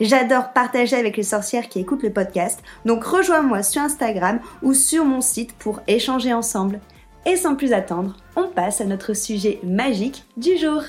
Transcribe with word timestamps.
J'adore 0.00 0.52
partager 0.52 0.96
avec 0.96 1.16
les 1.16 1.22
sorcières 1.22 1.68
qui 1.68 1.80
écoutent 1.80 2.02
le 2.02 2.12
podcast, 2.12 2.62
donc 2.84 3.04
rejoins-moi 3.04 3.62
sur 3.62 3.82
Instagram 3.82 4.40
ou 4.62 4.74
sur 4.74 5.04
mon 5.04 5.20
site 5.20 5.52
pour 5.54 5.80
échanger 5.86 6.32
ensemble. 6.32 6.80
Et 7.26 7.36
sans 7.36 7.54
plus 7.54 7.72
attendre, 7.72 8.16
on 8.36 8.48
passe 8.48 8.80
à 8.80 8.84
notre 8.84 9.14
sujet 9.14 9.60
magique 9.62 10.24
du 10.36 10.58
jour. 10.58 10.82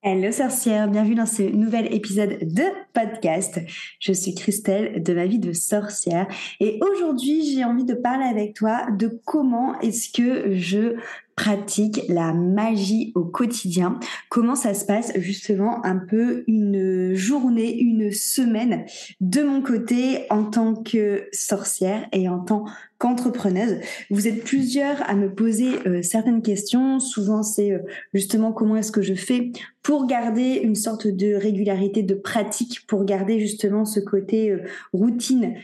Hello 0.00 0.30
sorcière, 0.30 0.88
bienvenue 0.88 1.16
dans 1.16 1.26
ce 1.26 1.42
nouvel 1.42 1.92
épisode 1.92 2.38
de 2.40 2.62
podcast. 2.94 3.60
Je 3.98 4.12
suis 4.12 4.32
Christelle 4.32 5.02
de 5.02 5.12
ma 5.12 5.26
vie 5.26 5.40
de 5.40 5.52
sorcière 5.52 6.28
et 6.60 6.78
aujourd'hui 6.80 7.44
j'ai 7.52 7.64
envie 7.64 7.84
de 7.84 7.94
parler 7.94 8.24
avec 8.24 8.54
toi 8.54 8.86
de 8.96 9.20
comment 9.26 9.78
est-ce 9.80 10.10
que 10.12 10.54
je 10.54 10.94
pratique 11.38 12.00
la 12.08 12.32
magie 12.32 13.12
au 13.14 13.24
quotidien. 13.24 14.00
Comment 14.28 14.56
ça 14.56 14.74
se 14.74 14.84
passe 14.84 15.12
justement 15.14 15.84
un 15.86 15.96
peu 15.96 16.42
une 16.48 17.14
journée, 17.14 17.78
une 17.78 18.10
semaine 18.10 18.84
de 19.20 19.44
mon 19.44 19.62
côté 19.62 20.26
en 20.30 20.42
tant 20.42 20.74
que 20.74 21.28
sorcière 21.30 22.08
et 22.10 22.28
en 22.28 22.40
tant 22.40 22.64
qu'entrepreneuse. 22.98 23.78
Vous 24.10 24.26
êtes 24.26 24.42
plusieurs 24.42 25.08
à 25.08 25.14
me 25.14 25.32
poser 25.32 25.70
euh, 25.86 26.02
certaines 26.02 26.42
questions. 26.42 26.98
Souvent, 26.98 27.44
c'est 27.44 27.72
euh, 27.72 27.78
justement 28.12 28.52
comment 28.52 28.76
est-ce 28.76 28.90
que 28.90 29.02
je 29.02 29.14
fais 29.14 29.52
pour 29.82 30.06
garder 30.06 30.60
une 30.62 30.74
sorte 30.74 31.06
de 31.06 31.34
régularité 31.34 32.02
de 32.02 32.14
pratique, 32.14 32.86
pour 32.88 33.04
garder 33.04 33.38
justement 33.38 33.84
ce 33.84 34.00
côté 34.00 34.50
euh, 34.50 34.64
routine 34.92 35.54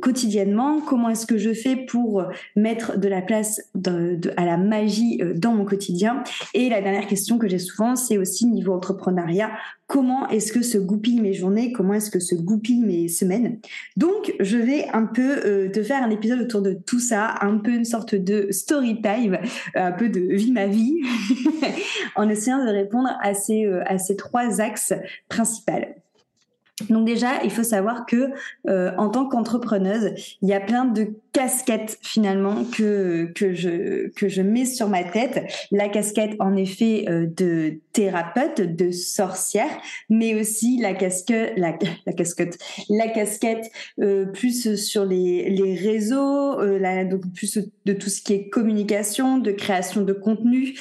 quotidiennement. 0.00 0.80
Comment 0.80 1.10
est-ce 1.10 1.26
que 1.26 1.36
je 1.36 1.52
fais 1.52 1.76
pour 1.76 2.24
mettre 2.56 2.98
de 2.98 3.08
la 3.08 3.20
place 3.20 3.60
à 4.36 4.44
la 4.44 4.56
magie 4.56 5.20
dans 5.34 5.52
mon 5.52 5.64
quotidien? 5.64 6.22
Et 6.54 6.68
la 6.68 6.80
dernière 6.80 7.06
question 7.06 7.38
que 7.38 7.48
j'ai 7.48 7.58
souvent, 7.58 7.96
c'est 7.96 8.16
aussi 8.16 8.46
niveau 8.46 8.72
entrepreneuriat 8.72 9.50
comment 9.88 10.28
est-ce 10.28 10.52
que 10.52 10.62
se 10.62 10.78
goupillent 10.78 11.20
mes 11.20 11.32
journées, 11.32 11.72
comment 11.72 11.94
est-ce 11.94 12.10
que 12.10 12.20
se 12.20 12.34
goupillent 12.34 12.84
mes 12.84 13.08
semaines. 13.08 13.58
Donc, 13.96 14.34
je 14.38 14.58
vais 14.58 14.86
un 14.92 15.06
peu 15.06 15.40
euh, 15.44 15.70
te 15.70 15.82
faire 15.82 16.02
un 16.02 16.10
épisode 16.10 16.40
autour 16.40 16.60
de 16.60 16.74
tout 16.74 17.00
ça, 17.00 17.36
un 17.40 17.56
peu 17.56 17.72
une 17.72 17.86
sorte 17.86 18.14
de 18.14 18.48
story 18.50 19.00
time, 19.00 19.38
un 19.74 19.92
peu 19.92 20.10
de 20.10 20.20
vie 20.20 20.52
ma 20.52 20.66
vie, 20.66 20.94
en 22.16 22.28
essayant 22.28 22.64
de 22.64 22.70
répondre 22.70 23.08
à 23.22 23.32
ces, 23.32 23.64
euh, 23.64 23.82
à 23.86 23.98
ces 23.98 24.14
trois 24.14 24.60
axes 24.60 24.92
principaux. 25.28 25.72
Donc 26.90 27.06
déjà, 27.06 27.42
il 27.44 27.50
faut 27.50 27.64
savoir 27.64 28.06
que 28.06 28.30
euh, 28.68 28.92
en 28.96 29.08
tant 29.08 29.26
qu'entrepreneuse, 29.26 30.12
il 30.42 30.48
y 30.48 30.54
a 30.54 30.60
plein 30.60 30.84
de 30.84 31.08
casquette 31.32 31.98
finalement 32.02 32.64
que 32.64 33.30
que 33.34 33.52
je 33.52 34.08
que 34.10 34.28
je 34.28 34.42
mets 34.42 34.64
sur 34.64 34.88
ma 34.88 35.04
tête. 35.04 35.44
La 35.70 35.88
casquette 35.88 36.34
en 36.38 36.56
effet 36.56 37.04
euh, 37.08 37.26
de 37.26 37.80
thérapeute 37.92 38.60
de 38.60 38.90
sorcière 38.90 39.70
mais 40.08 40.34
aussi 40.40 40.78
la 40.80 40.94
casquette 40.94 41.52
la, 41.56 41.76
la 42.06 42.12
casquette. 42.12 42.58
La 42.88 43.08
casquette 43.08 43.70
euh, 44.00 44.26
plus 44.26 44.74
sur 44.76 45.04
les 45.04 45.50
les 45.50 45.74
réseaux 45.74 46.60
euh, 46.60 47.04
donc 47.04 47.22
plus 47.34 47.58
de 47.84 47.92
tout 47.92 48.08
ce 48.08 48.22
qui 48.22 48.34
est 48.34 48.48
communication 48.48 49.38
de 49.38 49.50
création 49.50 50.02
de 50.02 50.12
contenu 50.12 50.74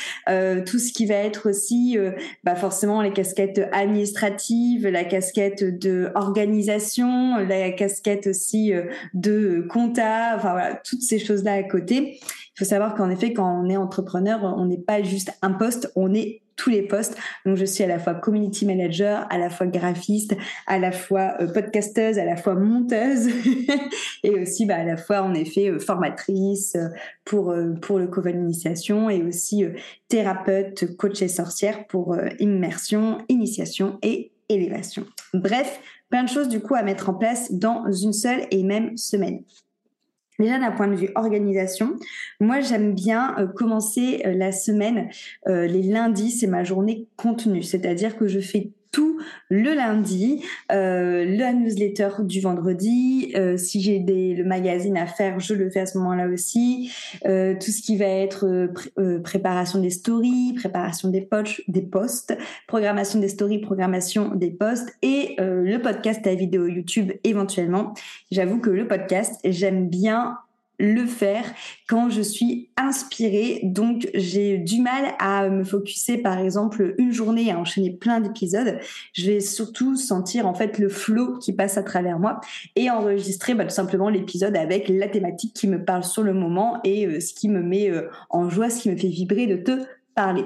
tout 0.66 0.80
ce 0.80 0.92
qui 0.92 1.06
va 1.06 1.16
être 1.16 1.50
aussi 1.50 1.98
bah 2.44 2.56
forcément 2.56 3.02
les 3.02 3.12
casquettes 3.12 3.62
administratives 3.72 4.88
la 4.88 5.04
casquette 5.04 5.64
de 5.64 6.10
organisation 6.16 7.38
la 7.38 7.72
casquette 7.72 8.28
aussi 8.28 8.74
de 9.14 9.66
compta 9.70 10.37
enfin 10.38 10.52
voilà, 10.52 10.76
toutes 10.76 11.02
ces 11.02 11.20
choses-là 11.20 11.54
à 11.54 11.64
côté. 11.64 12.20
Il 12.22 12.60
faut 12.60 12.66
savoir 12.66 12.96
qu'en 12.96 13.10
effet, 13.10 13.34
quand 13.34 13.64
on 13.64 13.70
est 13.70 13.78
entrepreneur, 13.78 14.44
on 14.44 14.66
n'est 14.66 14.80
pas 14.80 15.04
juste 15.04 15.32
un 15.42 15.52
poste, 15.52 15.92
on 15.96 16.14
est 16.14 16.42
tous 16.58 16.72
les 16.72 16.82
postes. 16.82 17.16
Donc, 17.46 17.56
je 17.56 17.64
suis 17.64 17.84
à 17.84 17.88
la 17.88 18.00
fois 18.00 18.16
community 18.16 18.66
manager, 18.66 19.26
à 19.30 19.38
la 19.38 19.50
fois 19.50 19.68
graphiste, 19.68 20.36
à 20.66 20.80
la 20.80 20.92
fois 20.92 21.36
euh, 21.40 21.48
podcasteuse, 21.48 22.18
à 22.18 22.26
la 22.26 22.36
fois 22.36 22.56
monteuse 22.56 23.30
et 24.24 24.32
aussi 24.32 24.66
bah, 24.66 24.78
à 24.78 24.84
la 24.84 24.98
fois, 24.98 25.22
en 25.22 25.34
effet, 25.34 25.70
euh, 25.70 25.80
formatrice 25.80 26.76
euh, 26.76 26.88
pour, 27.24 27.56
pour 27.82 28.00
le 28.00 28.08
Coven 28.08 28.42
Initiation 28.42 29.10
et 29.10 29.22
aussi 29.22 29.64
thérapeute, 30.08 30.98
coach 30.98 31.22
et 31.22 31.28
sorcière 31.28 31.86
pour 31.88 32.18
immersion, 32.40 33.20
initiation 33.30 34.00
et 34.02 34.32
élévation. 34.50 35.06
Bref, 35.34 35.80
plein 36.10 36.24
de 36.24 36.30
choses 36.30 36.48
du 36.48 36.62
coup 36.62 36.76
à 36.76 36.84
mettre 36.84 37.10
en 37.10 37.14
place 37.14 37.52
dans 37.52 37.92
une 37.92 38.14
seule 38.14 38.48
et 38.50 38.64
même 38.64 38.98
semaine. 38.98 39.44
Déjà 40.40 40.60
d'un 40.60 40.72
point 40.72 40.88
de 40.88 40.96
vue 40.96 41.10
organisation, 41.16 41.96
moi 42.40 42.62
j'aime 42.62 42.94
bien 42.94 43.36
euh, 43.40 43.48
commencer 43.48 44.22
euh, 44.26 44.34
la 44.34 44.52
semaine, 44.52 45.10
euh, 45.48 45.66
les 45.66 45.82
lundis, 45.82 46.32
c'est 46.32 46.48
ma 46.48 46.64
journée 46.64 47.08
contenue, 47.16 47.64
c'est-à-dire 47.64 48.18
que 48.18 48.28
je 48.28 48.40
fais 48.40 48.72
le 49.50 49.74
lundi, 49.74 50.44
euh, 50.72 51.26
la 51.26 51.54
newsletter 51.54 52.10
du 52.20 52.42
vendredi. 52.42 53.32
Euh, 53.36 53.58
si 53.58 53.82
j'ai 53.82 54.00
des 54.00 54.34
le 54.36 54.44
magazine 54.44 54.98
à 54.98 55.06
faire, 55.06 55.40
je 55.40 55.54
le 55.54 55.70
fais 55.70 55.82
à 55.82 55.86
ce 55.86 55.98
moment-là 55.98 56.28
aussi. 56.28 56.92
Euh, 57.26 57.54
tout 57.54 57.72
ce 57.72 57.82
qui 57.82 57.98
va 57.98 58.06
être 58.06 58.46
euh, 58.98 59.20
préparation 59.20 59.80
des 59.80 59.90
stories, 59.90 60.54
préparation 60.56 61.10
des, 61.10 61.28
des 61.68 61.82
posts, 61.82 62.38
programmation 62.68 63.20
des 63.20 63.30
stories, 63.30 63.60
programmation 63.60 64.34
des 64.36 64.52
posts 64.52 64.96
et 65.02 65.36
le 65.40 65.78
podcast 65.78 66.26
à 66.28 66.36
vidéo 66.36 66.68
YouTube 66.68 67.12
éventuellement. 67.24 67.94
J'avoue 68.32 68.60
que 68.60 68.70
le 68.70 68.88
podcast, 68.88 69.40
j'aime 69.44 69.90
bien 69.90 70.38
le 70.80 71.06
faire 71.06 71.46
quand 71.88 72.10
je 72.10 72.22
suis 72.22 72.70
inspirée. 72.78 73.62
Donc, 73.64 74.10
j'ai 74.14 74.58
du 74.58 74.82
mal 74.82 75.16
à 75.20 75.50
me 75.50 75.64
focuser, 75.64 76.18
par 76.18 76.38
exemple, 76.40 76.96
une 76.98 77.12
journée 77.12 77.52
à 77.52 77.60
enchaîner 77.60 77.92
plein 77.92 78.20
d'épisodes. 78.20 78.80
Je 79.14 79.32
vais 79.32 79.40
surtout 79.40 79.96
sentir, 79.96 80.48
en 80.48 80.54
fait, 80.54 80.78
le 80.78 80.90
flow 80.90 81.38
qui 81.40 81.54
passe 81.54 81.78
à 81.78 81.84
travers 81.84 82.20
moi 82.20 82.40
et 82.76 82.90
enregistrer 82.90 83.56
bah, 83.56 83.66
tout 83.66 83.74
simplement 83.74 84.10
l'épisode 84.10 84.56
avec 84.56 84.90
la 84.90 85.08
thématique 85.08 85.54
qui 85.54 85.68
me 85.68 85.84
parle 85.84 86.04
sur 86.04 86.24
le 86.24 86.34
moment 86.34 86.80
et 86.84 87.06
euh, 87.06 87.20
ce 87.20 87.34
qui 87.34 87.50
me 87.50 87.62
met 87.62 87.90
euh, 87.90 88.10
en 88.30 88.50
joie, 88.50 88.70
ce 88.70 88.82
qui 88.82 88.90
me 88.90 88.98
fait 88.98 89.08
vibrer 89.08 89.48
de 89.48 89.58
te 89.58 89.72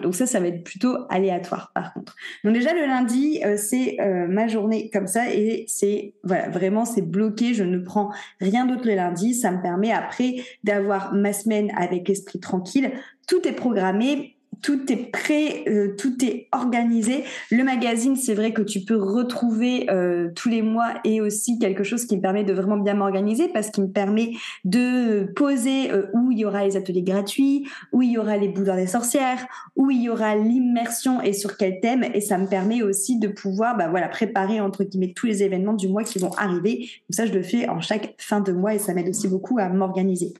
Donc 0.01 0.15
ça, 0.15 0.25
ça 0.25 0.39
va 0.41 0.47
être 0.47 0.63
plutôt 0.63 0.97
aléatoire 1.09 1.71
par 1.73 1.93
contre. 1.93 2.15
Donc 2.43 2.53
déjà 2.53 2.73
le 2.73 2.81
lundi, 2.81 3.39
euh, 3.45 3.55
c'est 3.57 4.01
euh, 4.01 4.27
ma 4.27 4.47
journée 4.47 4.89
comme 4.91 5.07
ça 5.07 5.33
et 5.33 5.63
c'est 5.67 6.13
vraiment 6.23 6.83
c'est 6.83 7.01
bloqué. 7.01 7.53
Je 7.53 7.63
ne 7.63 7.77
prends 7.77 8.11
rien 8.41 8.65
d'autre 8.65 8.85
le 8.85 8.95
lundi. 8.95 9.33
Ça 9.33 9.49
me 9.49 9.61
permet 9.61 9.93
après 9.93 10.43
d'avoir 10.65 11.13
ma 11.13 11.31
semaine 11.31 11.71
avec 11.77 12.09
l'esprit 12.09 12.39
tranquille. 12.41 12.91
Tout 13.27 13.47
est 13.47 13.53
programmé 13.53 14.35
tout 14.61 14.91
est 14.91 15.11
prêt, 15.11 15.63
euh, 15.67 15.95
tout 15.97 16.23
est 16.23 16.47
organisé. 16.51 17.23
Le 17.49 17.63
magazine, 17.63 18.15
c'est 18.15 18.33
vrai 18.33 18.53
que 18.53 18.61
tu 18.61 18.81
peux 18.81 18.95
retrouver 18.95 19.89
euh, 19.89 20.29
tous 20.35 20.49
les 20.49 20.61
mois 20.61 20.93
et 21.03 21.21
aussi 21.21 21.59
quelque 21.59 21.83
chose 21.83 22.05
qui 22.05 22.17
me 22.17 22.21
permet 22.21 22.43
de 22.43 22.53
vraiment 22.53 22.77
bien 22.77 22.93
m'organiser 22.93 23.47
parce 23.47 23.69
qu'il 23.69 23.83
me 23.83 23.91
permet 23.91 24.31
de 24.63 25.31
poser 25.35 25.91
euh, 25.91 26.07
où 26.13 26.31
il 26.31 26.39
y 26.39 26.45
aura 26.45 26.65
les 26.65 26.77
ateliers 26.77 27.03
gratuits, 27.03 27.67
où 27.91 28.01
il 28.01 28.11
y 28.11 28.17
aura 28.17 28.37
les 28.37 28.49
boudoirs 28.49 28.77
des 28.77 28.87
sorcières, 28.87 29.45
où 29.75 29.89
il 29.89 30.01
y 30.01 30.09
aura 30.09 30.35
l'immersion 30.35 31.21
et 31.21 31.33
sur 31.33 31.57
quel 31.57 31.79
thème. 31.79 32.05
Et 32.13 32.21
ça 32.21 32.37
me 32.37 32.47
permet 32.47 32.83
aussi 32.83 33.19
de 33.19 33.27
pouvoir, 33.27 33.77
bah 33.77 33.87
voilà, 33.89 34.07
préparer 34.07 34.61
entre 34.61 34.83
guillemets 34.83 35.13
tous 35.15 35.25
les 35.25 35.43
événements 35.43 35.73
du 35.73 35.87
mois 35.87 36.03
qui 36.03 36.19
vont 36.19 36.33
arriver. 36.37 36.89
Comme 37.07 37.15
ça, 37.15 37.25
je 37.25 37.33
le 37.33 37.43
fais 37.43 37.67
en 37.67 37.81
chaque 37.81 38.15
fin 38.17 38.41
de 38.41 38.51
mois 38.51 38.73
et 38.73 38.79
ça 38.79 38.93
m'aide 38.93 39.09
aussi 39.09 39.27
beaucoup 39.27 39.57
à 39.59 39.69
m'organiser. 39.69 40.33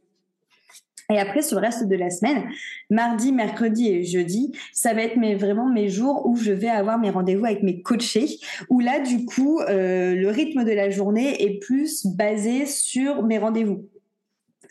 Et 1.11 1.19
après, 1.19 1.41
sur 1.41 1.59
le 1.59 1.65
reste 1.65 1.87
de 1.87 1.95
la 1.95 2.09
semaine, 2.09 2.43
mardi, 2.89 3.31
mercredi 3.31 3.89
et 3.89 4.03
jeudi, 4.03 4.53
ça 4.71 4.93
va 4.93 5.03
être 5.03 5.19
vraiment 5.37 5.69
mes 5.69 5.89
jours 5.89 6.25
où 6.25 6.35
je 6.37 6.51
vais 6.51 6.69
avoir 6.69 6.97
mes 6.99 7.09
rendez-vous 7.09 7.45
avec 7.45 7.63
mes 7.63 7.81
coachés, 7.81 8.39
où 8.69 8.79
là, 8.79 8.99
du 8.99 9.25
coup, 9.25 9.59
euh, 9.61 10.15
le 10.15 10.29
rythme 10.29 10.63
de 10.63 10.71
la 10.71 10.89
journée 10.89 11.43
est 11.43 11.59
plus 11.59 12.05
basé 12.05 12.65
sur 12.65 13.23
mes 13.23 13.37
rendez-vous. 13.37 13.87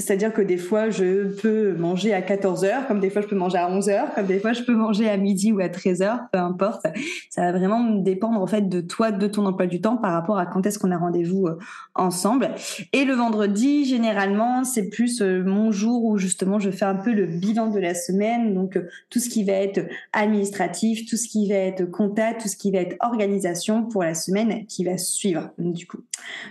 C'est-à-dire 0.00 0.32
que 0.32 0.41
des 0.41 0.56
fois, 0.56 0.88
je 0.91 1.29
peux 1.41 1.75
manger 1.75 2.14
à 2.14 2.23
14 2.23 2.64
heures, 2.64 2.87
comme 2.88 3.00
des 3.00 3.11
fois, 3.11 3.20
je 3.20 3.26
peux 3.26 3.37
manger 3.37 3.58
à 3.58 3.70
11 3.70 3.88
heures, 3.91 4.14
comme 4.14 4.26
des 4.26 4.41
fois, 4.41 4.55
je 4.55 4.62
peux 4.62 4.75
manger 4.75 5.08
à 5.08 5.17
midi 5.17 5.52
ou 5.52 5.61
à 5.61 5.69
13 5.69 6.02
heures, 6.02 6.20
peu 6.32 6.38
importe. 6.38 6.87
Ça 7.29 7.43
va 7.43 7.58
vraiment 7.58 7.85
dépendre, 7.97 8.41
en 8.41 8.47
fait, 8.47 8.69
de 8.69 8.81
toi, 8.81 9.12
de 9.12 9.26
ton 9.26 9.44
emploi 9.44 9.67
du 9.67 9.81
temps 9.81 9.99
par 9.99 10.12
rapport 10.12 10.38
à 10.38 10.47
quand 10.47 10.67
est-ce 10.67 10.79
qu'on 10.79 10.91
a 10.91 10.97
rendez-vous 10.97 11.47
euh, 11.47 11.58
ensemble. 11.94 12.50
Et 12.93 13.05
le 13.05 13.12
vendredi, 13.12 13.85
généralement, 13.85 14.64
c'est 14.64 14.88
plus 14.88 15.20
euh, 15.20 15.43
mon 15.44 15.70
jour 15.70 16.05
où, 16.05 16.17
justement, 16.17 16.58
je 16.58 16.70
fais 16.70 16.87
un 16.87 16.94
peu 16.94 17.12
le 17.12 17.26
bilan 17.26 17.69
de 17.69 17.79
la 17.79 17.94
semaine. 17.94 18.55
Donc, 18.55 18.76
euh, 18.76 18.88
tout 19.11 19.19
ce 19.19 19.29
qui 19.29 19.44
va 19.44 19.52
être 19.52 19.81
administratif, 20.12 21.08
tout 21.08 21.17
ce 21.17 21.29
qui 21.29 21.47
va 21.49 21.56
être 21.56 21.85
comptable, 21.85 22.38
tout 22.41 22.49
ce 22.49 22.56
qui 22.56 22.73
va 22.73 22.79
être 22.79 22.97
organisation 23.00 23.85
pour 23.85 24.02
la 24.02 24.14
semaine 24.14 24.64
qui 24.67 24.82
va 24.85 24.97
suivre, 24.97 25.50
du 25.58 25.87
coup. 25.87 26.00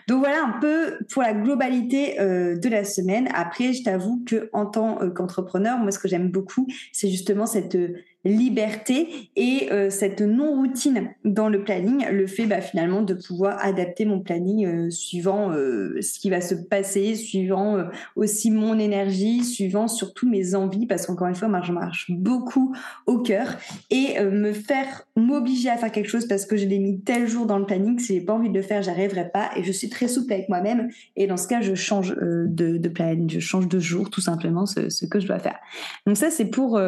Donc, 0.07 0.19
voilà 0.19 0.43
un 0.43 0.59
peu 0.59 0.99
pour 1.11 1.23
la 1.23 1.33
globalité 1.33 2.15
de 2.19 2.69
la 2.69 2.83
semaine. 2.83 3.27
Après, 3.39 3.71
je 3.71 3.83
t'avoue 3.83 4.21
que 4.25 4.49
en 4.51 4.65
tant 4.65 5.01
euh, 5.01 5.09
qu'entrepreneur, 5.09 5.77
moi, 5.77 5.91
ce 5.91 5.99
que 5.99 6.09
j'aime 6.09 6.29
beaucoup, 6.29 6.67
c'est 6.91 7.09
justement 7.09 7.45
cette 7.45 7.75
euh, 7.75 7.93
liberté 8.25 9.31
et 9.37 9.69
euh, 9.71 9.89
cette 9.89 10.21
non-routine 10.21 11.11
dans 11.23 11.47
le 11.47 11.63
planning, 11.63 12.05
le 12.11 12.27
fait 12.27 12.45
bah, 12.45 12.59
finalement 12.59 13.01
de 13.01 13.13
pouvoir 13.13 13.63
adapter 13.63 14.03
mon 14.03 14.19
planning 14.19 14.65
euh, 14.65 14.89
suivant 14.89 15.51
euh, 15.51 16.01
ce 16.01 16.19
qui 16.19 16.29
va 16.29 16.41
se 16.41 16.55
passer, 16.55 17.15
suivant 17.15 17.77
aussi 18.15 18.51
mon 18.51 18.77
énergie, 18.77 19.43
suivant 19.43 19.87
surtout 19.87 20.29
mes 20.29 20.53
envies, 20.53 20.85
parce 20.85 21.05
qu'encore 21.05 21.27
une 21.27 21.35
fois, 21.35 21.47
moi 21.47 21.61
je 21.63 21.71
marche 21.71 22.11
beaucoup 22.11 22.75
au 23.05 23.19
cœur. 23.19 23.57
Et 23.89 24.19
me 24.19 24.53
faire 24.53 25.03
m'obliger 25.15 25.69
à 25.69 25.77
faire 25.77 25.91
quelque 25.91 26.09
chose 26.09 26.27
parce 26.27 26.45
que 26.45 26.57
je 26.57 26.65
l'ai 26.65 26.79
mis 26.79 27.01
tel 27.01 27.27
jour 27.27 27.45
dans 27.45 27.57
le 27.57 27.65
planning, 27.65 27.99
si 27.99 28.15
j'ai 28.15 28.21
pas 28.21 28.33
envie 28.33 28.49
de 28.49 28.53
le 28.53 28.61
faire, 28.61 28.81
j'arriverai 28.81 29.29
pas. 29.31 29.49
Et 29.55 29.63
je 29.63 29.71
suis 29.71 29.89
très 29.89 30.07
souple 30.07 30.33
avec 30.33 30.49
moi-même. 30.49 30.89
Et 31.15 31.27
dans 31.27 31.37
ce 31.37 31.47
cas, 31.47 31.61
je 31.61 31.73
change 31.75 32.15
de, 32.15 32.77
de 32.77 32.89
planning, 32.89 33.29
je 33.29 33.39
change 33.39 33.67
de 33.67 33.79
jour 33.79 34.09
tout 34.09 34.21
simplement 34.21 34.65
ce, 34.65 35.05
que 35.05 35.19
je 35.19 35.27
dois 35.27 35.39
faire. 35.39 35.57
Donc 36.05 36.17
ça, 36.17 36.29
c'est 36.29 36.49
pour, 36.49 36.79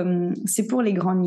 c'est 0.46 0.68
pour 0.68 0.82
les 0.82 0.94
grandes 0.94 1.21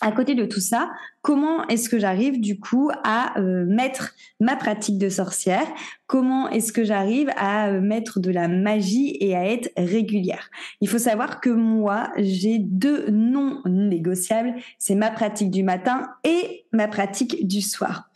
à 0.00 0.12
côté 0.12 0.34
de 0.34 0.44
tout 0.44 0.60
ça, 0.60 0.90
comment 1.22 1.66
est-ce 1.66 1.88
que 1.88 1.98
j'arrive 1.98 2.40
du 2.40 2.60
coup 2.60 2.90
à 3.02 3.38
euh, 3.38 3.64
mettre 3.66 4.14
ma 4.38 4.54
pratique 4.54 4.98
de 4.98 5.08
sorcière? 5.08 5.66
Comment 6.06 6.48
est-ce 6.50 6.72
que 6.72 6.84
j'arrive 6.84 7.30
à 7.36 7.68
euh, 7.68 7.80
mettre 7.80 8.20
de 8.20 8.30
la 8.30 8.46
magie 8.46 9.16
et 9.20 9.36
à 9.36 9.44
être 9.44 9.70
régulière? 9.76 10.50
Il 10.80 10.88
faut 10.88 10.98
savoir 10.98 11.40
que 11.40 11.50
moi, 11.50 12.12
j'ai 12.16 12.58
deux 12.58 13.10
non 13.10 13.60
négociables, 13.66 14.54
c'est 14.78 14.94
ma 14.94 15.10
pratique 15.10 15.50
du 15.50 15.64
matin 15.64 16.08
et 16.22 16.66
ma 16.72 16.86
pratique 16.86 17.46
du 17.46 17.60
soir. 17.60 18.08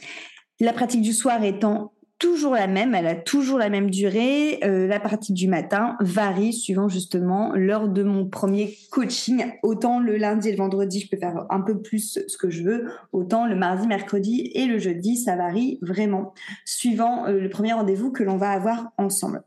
La 0.60 0.72
pratique 0.72 1.02
du 1.02 1.12
soir 1.12 1.42
étant 1.42 1.92
toujours 2.22 2.54
la 2.54 2.68
même, 2.68 2.94
elle 2.94 3.08
a 3.08 3.16
toujours 3.16 3.58
la 3.58 3.68
même 3.68 3.90
durée. 3.90 4.60
Euh, 4.62 4.86
la 4.86 5.00
partie 5.00 5.32
du 5.32 5.48
matin 5.48 5.96
varie 5.98 6.52
suivant 6.52 6.88
justement 6.88 7.52
l'heure 7.56 7.88
de 7.88 8.04
mon 8.04 8.26
premier 8.26 8.78
coaching. 8.92 9.44
Autant 9.64 9.98
le 9.98 10.16
lundi 10.16 10.48
et 10.48 10.52
le 10.52 10.58
vendredi, 10.58 11.00
je 11.00 11.08
peux 11.08 11.16
faire 11.16 11.46
un 11.50 11.60
peu 11.60 11.82
plus 11.82 12.20
ce 12.24 12.36
que 12.36 12.48
je 12.48 12.62
veux. 12.62 12.86
Autant 13.12 13.46
le 13.46 13.56
mardi, 13.56 13.88
mercredi 13.88 14.52
et 14.54 14.66
le 14.66 14.78
jeudi, 14.78 15.16
ça 15.16 15.34
varie 15.34 15.80
vraiment 15.82 16.32
suivant 16.64 17.26
euh, 17.26 17.40
le 17.40 17.50
premier 17.50 17.72
rendez-vous 17.72 18.12
que 18.12 18.22
l'on 18.22 18.36
va 18.36 18.50
avoir 18.50 18.92
ensemble. 18.98 19.42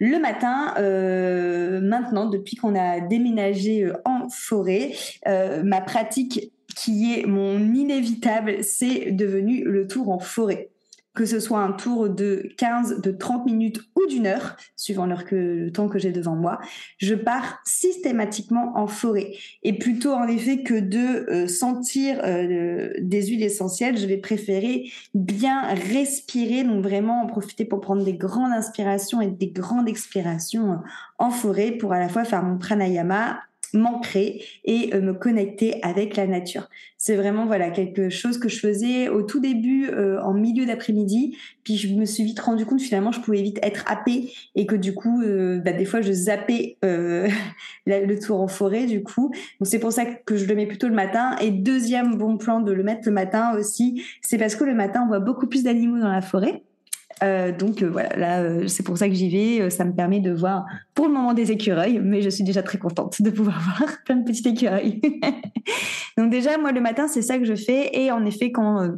Le 0.00 0.18
matin, 0.18 0.72
euh, 0.78 1.82
maintenant, 1.82 2.24
depuis 2.30 2.56
qu'on 2.56 2.74
a 2.74 3.00
déménagé 3.00 3.92
en 4.06 4.30
forêt, 4.30 4.92
ma 5.26 5.82
pratique 5.82 6.52
qui 6.74 7.14
est 7.14 7.26
mon 7.26 7.58
inévitable, 7.58 8.62
c'est 8.62 9.12
devenu 9.12 9.62
le 9.64 9.86
tour 9.86 10.08
en 10.08 10.18
forêt 10.18 10.70
que 11.14 11.24
ce 11.26 11.38
soit 11.38 11.60
un 11.60 11.72
tour 11.72 12.08
de 12.08 12.48
15, 12.58 13.00
de 13.00 13.10
30 13.12 13.46
minutes 13.46 13.80
ou 13.96 14.06
d'une 14.06 14.26
heure, 14.26 14.56
suivant 14.76 15.06
l'heure 15.06 15.24
que, 15.24 15.36
le 15.36 15.70
temps 15.70 15.88
que 15.88 15.98
j'ai 15.98 16.10
devant 16.10 16.34
moi, 16.34 16.58
je 16.98 17.14
pars 17.14 17.60
systématiquement 17.64 18.76
en 18.76 18.88
forêt. 18.88 19.32
Et 19.62 19.78
plutôt 19.78 20.12
en 20.12 20.26
effet 20.26 20.62
que 20.62 20.74
de 20.74 21.30
euh, 21.30 21.46
sentir 21.46 22.20
euh, 22.24 22.92
des 23.00 23.26
huiles 23.26 23.44
essentielles, 23.44 23.96
je 23.96 24.06
vais 24.06 24.16
préférer 24.16 24.90
bien 25.14 25.62
respirer, 25.74 26.64
donc 26.64 26.82
vraiment 26.82 27.22
en 27.22 27.26
profiter 27.26 27.64
pour 27.64 27.80
prendre 27.80 28.04
des 28.04 28.14
grandes 28.14 28.52
inspirations 28.52 29.20
et 29.20 29.28
des 29.28 29.50
grandes 29.50 29.88
expirations 29.88 30.80
en 31.18 31.30
forêt 31.30 31.72
pour 31.72 31.92
à 31.92 32.00
la 32.00 32.08
fois 32.08 32.24
faire 32.24 32.42
mon 32.42 32.58
pranayama 32.58 33.38
m'ancrer 33.74 34.42
et 34.64 34.94
euh, 34.94 35.00
me 35.00 35.12
connecter 35.12 35.82
avec 35.82 36.16
la 36.16 36.26
nature. 36.26 36.68
C'est 36.98 37.16
vraiment 37.16 37.46
voilà 37.46 37.70
quelque 37.70 38.08
chose 38.08 38.38
que 38.38 38.48
je 38.48 38.58
faisais 38.58 39.08
au 39.08 39.22
tout 39.22 39.40
début 39.40 39.88
euh, 39.90 40.20
en 40.22 40.32
milieu 40.32 40.64
d'après-midi, 40.66 41.36
puis 41.62 41.76
je 41.76 41.94
me 41.94 42.04
suis 42.04 42.24
vite 42.24 42.40
rendu 42.40 42.64
compte 42.64 42.80
finalement 42.80 43.12
je 43.12 43.20
pouvais 43.20 43.42
vite 43.42 43.58
être 43.62 43.84
happée 43.86 44.32
et 44.54 44.66
que 44.66 44.76
du 44.76 44.94
coup 44.94 45.22
euh, 45.22 45.58
bah, 45.58 45.72
des 45.72 45.84
fois 45.84 46.00
je 46.00 46.12
zappais 46.12 46.76
le 46.82 48.14
tour 48.18 48.40
en 48.40 48.48
forêt 48.48 48.86
du 48.86 49.02
coup. 49.02 49.32
Donc 49.60 49.66
c'est 49.66 49.78
pour 49.78 49.92
ça 49.92 50.04
que 50.06 50.36
je 50.36 50.46
le 50.46 50.54
mets 50.54 50.66
plutôt 50.66 50.88
le 50.88 50.94
matin 50.94 51.36
et 51.40 51.50
deuxième 51.50 52.16
bon 52.16 52.36
plan 52.36 52.60
de 52.60 52.72
le 52.72 52.82
mettre 52.82 53.02
le 53.06 53.12
matin 53.12 53.56
aussi, 53.56 54.02
c'est 54.22 54.38
parce 54.38 54.56
que 54.56 54.64
le 54.64 54.74
matin 54.74 55.02
on 55.04 55.08
voit 55.08 55.20
beaucoup 55.20 55.46
plus 55.46 55.64
d'animaux 55.64 55.98
dans 55.98 56.12
la 56.12 56.22
forêt. 56.22 56.62
Euh, 57.22 57.52
donc 57.52 57.82
euh, 57.82 57.88
voilà, 57.88 58.16
là 58.16 58.42
euh, 58.42 58.66
c'est 58.66 58.82
pour 58.82 58.98
ça 58.98 59.08
que 59.08 59.14
j'y 59.14 59.30
vais. 59.30 59.70
Ça 59.70 59.84
me 59.84 59.92
permet 59.92 60.20
de 60.20 60.32
voir 60.32 60.64
pour 60.94 61.06
le 61.06 61.12
moment 61.12 61.34
des 61.34 61.52
écureuils, 61.52 62.00
mais 62.02 62.22
je 62.22 62.28
suis 62.28 62.44
déjà 62.44 62.62
très 62.62 62.78
contente 62.78 63.22
de 63.22 63.30
pouvoir 63.30 63.60
voir 63.78 63.90
plein 64.04 64.16
de 64.16 64.24
petits 64.24 64.48
écureuils. 64.48 65.00
donc 66.18 66.30
déjà 66.30 66.58
moi 66.58 66.72
le 66.72 66.80
matin 66.80 67.08
c'est 67.08 67.22
ça 67.22 67.38
que 67.38 67.44
je 67.44 67.54
fais 67.54 67.90
et 67.92 68.10
en 68.10 68.24
effet 68.24 68.52
quand 68.52 68.90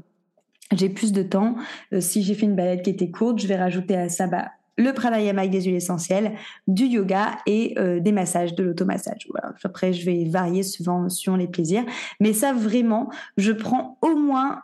j'ai 0.73 0.89
plus 0.89 1.13
de 1.13 1.23
temps, 1.23 1.57
si 2.01 2.23
j'ai 2.23 2.35
fait 2.35 2.47
une 2.47 2.57
balade 2.57 2.83
qui 2.83 2.91
était 2.91 3.11
courte, 3.11 3.41
je 3.41 3.47
vais 3.47 3.57
rajouter 3.57 3.97
à 3.97 4.09
ça 4.09 4.27
bah, 4.27 4.47
le 4.77 4.93
pranayama 4.93 5.43
avec 5.43 5.53
des 5.53 5.63
huiles 5.63 5.77
essentielles, 5.77 6.33
du 6.67 6.87
yoga 6.87 7.39
et 7.47 7.77
des 8.01 8.13
massages, 8.13 8.55
de 8.55 8.65
l'automassage. 8.65 9.29
Voilà. 9.31 9.55
Après, 9.63 9.93
je 9.93 10.05
vais 10.05 10.25
varier 10.29 10.65
suivant, 10.65 11.09
suivant 11.09 11.37
les 11.37 11.47
plaisirs. 11.47 11.85
Mais 12.21 12.33
ça, 12.33 12.53
vraiment, 12.53 13.09
je 13.37 13.53
prends 13.53 13.97
au 14.03 14.17
moins 14.17 14.61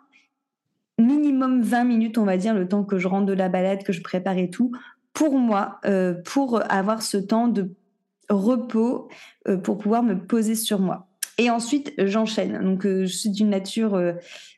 minimum 0.99 1.63
20 1.63 1.85
minutes, 1.85 2.19
on 2.19 2.25
va 2.25 2.37
dire, 2.37 2.55
le 2.55 2.69
temps 2.69 2.85
que 2.85 2.99
je 2.99 3.09
rentre 3.09 3.27
de 3.27 3.33
la 3.33 3.49
balade, 3.49 3.83
que 3.83 3.93
je 3.93 4.03
prépare 4.03 4.39
et 4.39 4.51
tout, 4.51 4.73
pour 5.13 5.39
moi, 5.39 5.81
euh, 5.85 6.15
pour 6.25 6.63
avoir 6.71 7.03
ce 7.03 7.17
temps 7.17 7.49
de 7.49 7.75
repos, 8.29 9.09
euh, 9.49 9.57
pour 9.57 9.79
pouvoir 9.79 10.03
me 10.03 10.15
poser 10.15 10.55
sur 10.55 10.81
moi. 10.81 11.09
Et 11.39 11.51
ensuite, 11.51 11.93
j'enchaîne. 11.99 12.63
Donc, 12.63 12.87
euh, 12.87 13.07
je 13.07 13.13
suis 13.15 13.31
d'une 13.31 13.51
nature 13.51 14.01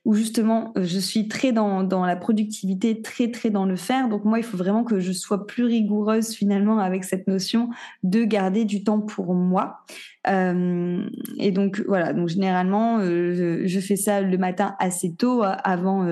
où 0.05 0.15
justement, 0.15 0.73
je 0.77 0.99
suis 0.99 1.29
très 1.29 1.53
dans, 1.53 1.83
dans 1.83 2.05
la 2.05 2.17
productivité, 2.17 3.01
très, 3.01 3.31
très 3.31 3.51
dans 3.51 3.65
le 3.65 3.77
faire. 3.77 4.09
Donc, 4.09 4.25
moi, 4.25 4.39
il 4.39 4.45
faut 4.45 4.57
vraiment 4.57 4.85
que 4.85 5.01
je 5.01 5.13
sois 5.13 5.47
plus 5.47 5.65
rigoureuse 5.65 6.31
finalement 6.31 6.79
avec 6.79 7.05
cette 7.05 7.27
notion 7.27 7.71
de 8.03 8.25
garder 8.25 8.65
du 8.65 8.85
temps 8.85 9.01
pour 9.01 9.35
moi. 9.35 9.85
Euh, 10.27 11.07
et 11.39 11.51
donc 11.51 11.83
voilà, 11.87 12.15
donc 12.15 12.29
généralement 12.29 12.99
euh, 12.99 13.63
je, 13.67 13.81
fais 13.81 13.97
ça 13.97 14.23
le 14.23 14.39
matin 14.39 14.75
assez 14.79 15.15
tôt, 15.15 15.43
euh, 15.45 15.53
avant 15.65 16.07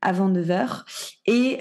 avant 0.00 0.28
9 0.28 0.46
h 0.46 0.82
et 1.26 1.58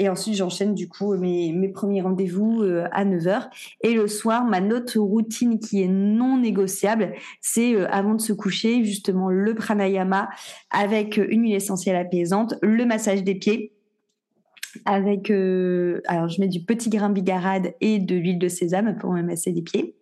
et 0.00 0.08
ensuite 0.08 0.36
j'enchaîne 0.36 0.74
du 0.74 0.88
coup 0.88 1.16
mes 1.16 1.52
mes 1.52 1.68
premiers 1.68 2.02
rendez-vous 2.02 2.62
à 2.92 3.04
9 3.04 3.24
h 3.24 3.48
et 3.80 3.94
le 3.94 4.06
soir 4.06 4.44
ma 4.44 4.60
note 4.60 4.92
routine 4.96 5.58
qui 5.58 5.82
est 5.82 5.88
non 5.88 6.38
négociable, 6.38 7.12
c'est 7.40 7.76
avant 7.86 8.14
de 8.14 8.20
se 8.20 8.32
coucher 8.32 8.84
justement 8.84 9.28
le 9.28 9.54
pranayama 9.54 10.28
avec 10.70 11.16
une 11.16 11.42
huile 11.42 11.54
essentielle 11.54 11.96
apaisante, 11.96 12.54
le 12.62 12.84
massage 12.84 13.24
des 13.24 13.34
pieds 13.34 13.72
avec 14.84 15.30
alors 15.30 16.28
je 16.28 16.40
mets 16.40 16.48
du 16.48 16.60
petit 16.60 16.90
grain 16.90 17.10
bigarade 17.10 17.74
et 17.80 17.98
de 17.98 18.16
l'huile 18.16 18.38
de 18.38 18.48
sésame 18.48 18.96
pour 18.98 19.12
me 19.12 19.22
masser 19.22 19.52
les 19.52 19.62
pieds 19.62 19.94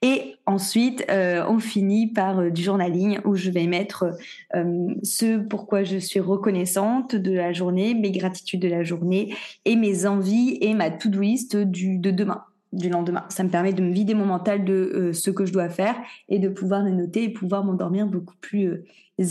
et 0.00 0.36
ensuite, 0.46 1.04
euh, 1.10 1.44
on 1.48 1.58
finit 1.58 2.08
par 2.08 2.38
euh, 2.38 2.50
du 2.50 2.62
journaling 2.62 3.18
où 3.24 3.34
je 3.34 3.50
vais 3.50 3.66
mettre 3.66 4.16
euh, 4.54 4.88
ce 5.02 5.38
pourquoi 5.38 5.84
je 5.84 5.98
suis 5.98 6.20
reconnaissante 6.20 7.14
de 7.14 7.32
la 7.32 7.52
journée, 7.52 7.94
mes 7.94 8.10
gratitudes 8.10 8.62
de 8.62 8.68
la 8.68 8.82
journée 8.82 9.34
et 9.64 9.76
mes 9.76 10.06
envies 10.06 10.58
et 10.60 10.74
ma 10.74 10.90
to-do 10.90 11.20
list 11.20 11.56
du, 11.56 11.98
de 11.98 12.10
demain 12.10 12.42
du 12.72 12.88
lendemain. 12.88 13.26
Ça 13.28 13.44
me 13.44 13.50
permet 13.50 13.74
de 13.74 13.82
me 13.82 13.92
vider 13.92 14.14
mon 14.14 14.24
mental 14.24 14.64
de 14.64 15.10
ce 15.12 15.30
que 15.30 15.44
je 15.44 15.52
dois 15.52 15.68
faire 15.68 15.94
et 16.30 16.38
de 16.38 16.48
pouvoir 16.48 16.82
les 16.82 16.92
noter 16.92 17.24
et 17.24 17.28
pouvoir 17.28 17.64
m'endormir 17.64 18.06
beaucoup 18.06 18.36
plus 18.40 18.84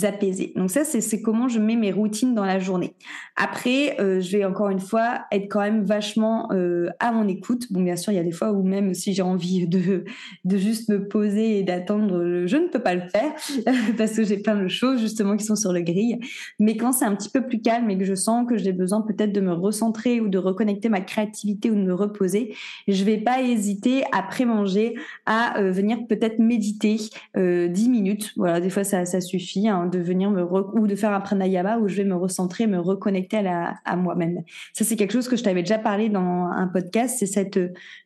apaisé. 0.03 0.53
Donc 0.55 0.69
ça, 0.69 0.83
c'est 0.83 1.21
comment 1.21 1.47
je 1.47 1.59
mets 1.59 1.75
mes 1.75 1.91
routines 1.91 2.35
dans 2.35 2.45
la 2.45 2.59
journée. 2.59 2.93
Après, 3.35 3.99
euh, 3.99 4.21
je 4.21 4.37
vais 4.37 4.45
encore 4.45 4.69
une 4.69 4.79
fois 4.79 5.21
être 5.31 5.47
quand 5.49 5.59
même 5.59 5.83
vachement 5.83 6.49
euh, 6.51 6.89
à 6.99 7.11
mon 7.11 7.27
écoute. 7.27 7.71
Bon, 7.71 7.81
bien 7.81 7.95
sûr, 7.95 8.13
il 8.13 8.15
y 8.15 8.19
a 8.19 8.23
des 8.23 8.31
fois 8.31 8.51
où 8.51 8.61
même 8.61 8.93
si 8.93 9.13
j'ai 9.13 9.23
envie 9.23 9.67
de, 9.67 10.05
juste 10.45 10.89
me 10.89 11.07
poser 11.07 11.59
et 11.59 11.63
d'attendre, 11.63 12.45
je 12.45 12.57
ne 12.57 12.67
peux 12.67 12.79
pas 12.79 12.93
le 12.93 13.01
faire 13.01 13.33
parce 13.97 14.15
que 14.15 14.23
j'ai 14.23 14.37
plein 14.37 14.55
de 14.55 14.67
choses 14.67 14.99
justement 14.99 15.35
qui 15.35 15.45
sont 15.45 15.55
sur 15.55 15.73
le 15.73 15.81
grille. 15.81 16.19
Mais 16.59 16.77
quand 16.77 16.91
c'est 16.91 17.05
un 17.05 17.15
petit 17.15 17.29
peu 17.29 17.45
plus 17.45 17.61
calme 17.61 17.89
et 17.89 17.97
que 17.97 18.05
je 18.05 18.15
sens 18.15 18.47
que 18.47 18.57
j'ai 18.57 18.73
besoin 18.73 19.01
peut-être 19.01 19.33
de 19.33 19.41
me 19.41 19.53
recentrer 19.53 20.21
ou 20.21 20.27
de 20.27 20.37
reconnecter 20.37 20.89
ma 20.89 21.01
créativité 21.01 21.71
ou 21.71 21.75
de 21.75 21.83
me 21.83 21.93
reposer, 21.93 22.53
je 22.87 23.03
vais 23.03 23.17
pas 23.17 23.41
hésiter 23.41 24.03
après 24.11 24.45
manger 24.45 24.95
à 25.25 25.59
euh, 25.59 25.71
venir 25.71 25.97
peut-être 26.07 26.39
méditer 26.39 26.97
10 27.35 27.89
minutes. 27.89 28.33
Voilà, 28.35 28.61
des 28.61 28.69
fois 28.69 28.83
ça 28.83 29.21
suffit. 29.21 29.70
Hein, 29.71 29.87
de 29.87 29.99
venir 29.99 30.29
me 30.29 30.43
ou 30.43 30.87
de 30.87 30.95
faire 30.95 31.13
un 31.13 31.21
pranayama 31.21 31.77
où 31.77 31.87
je 31.87 31.95
vais 31.95 32.03
me 32.03 32.15
recentrer, 32.15 32.67
me 32.67 32.79
reconnecter 32.79 33.37
à, 33.37 33.95
moi-même. 33.95 34.43
Ça, 34.73 34.83
c'est 34.83 34.95
quelque 34.95 35.13
chose 35.13 35.27
que 35.27 35.35
je 35.35 35.43
t'avais 35.43 35.61
déjà 35.61 35.77
parlé 35.77 36.09
dans 36.09 36.45
un 36.45 36.67
podcast. 36.67 37.17
C'est 37.19 37.25
cette 37.25 37.59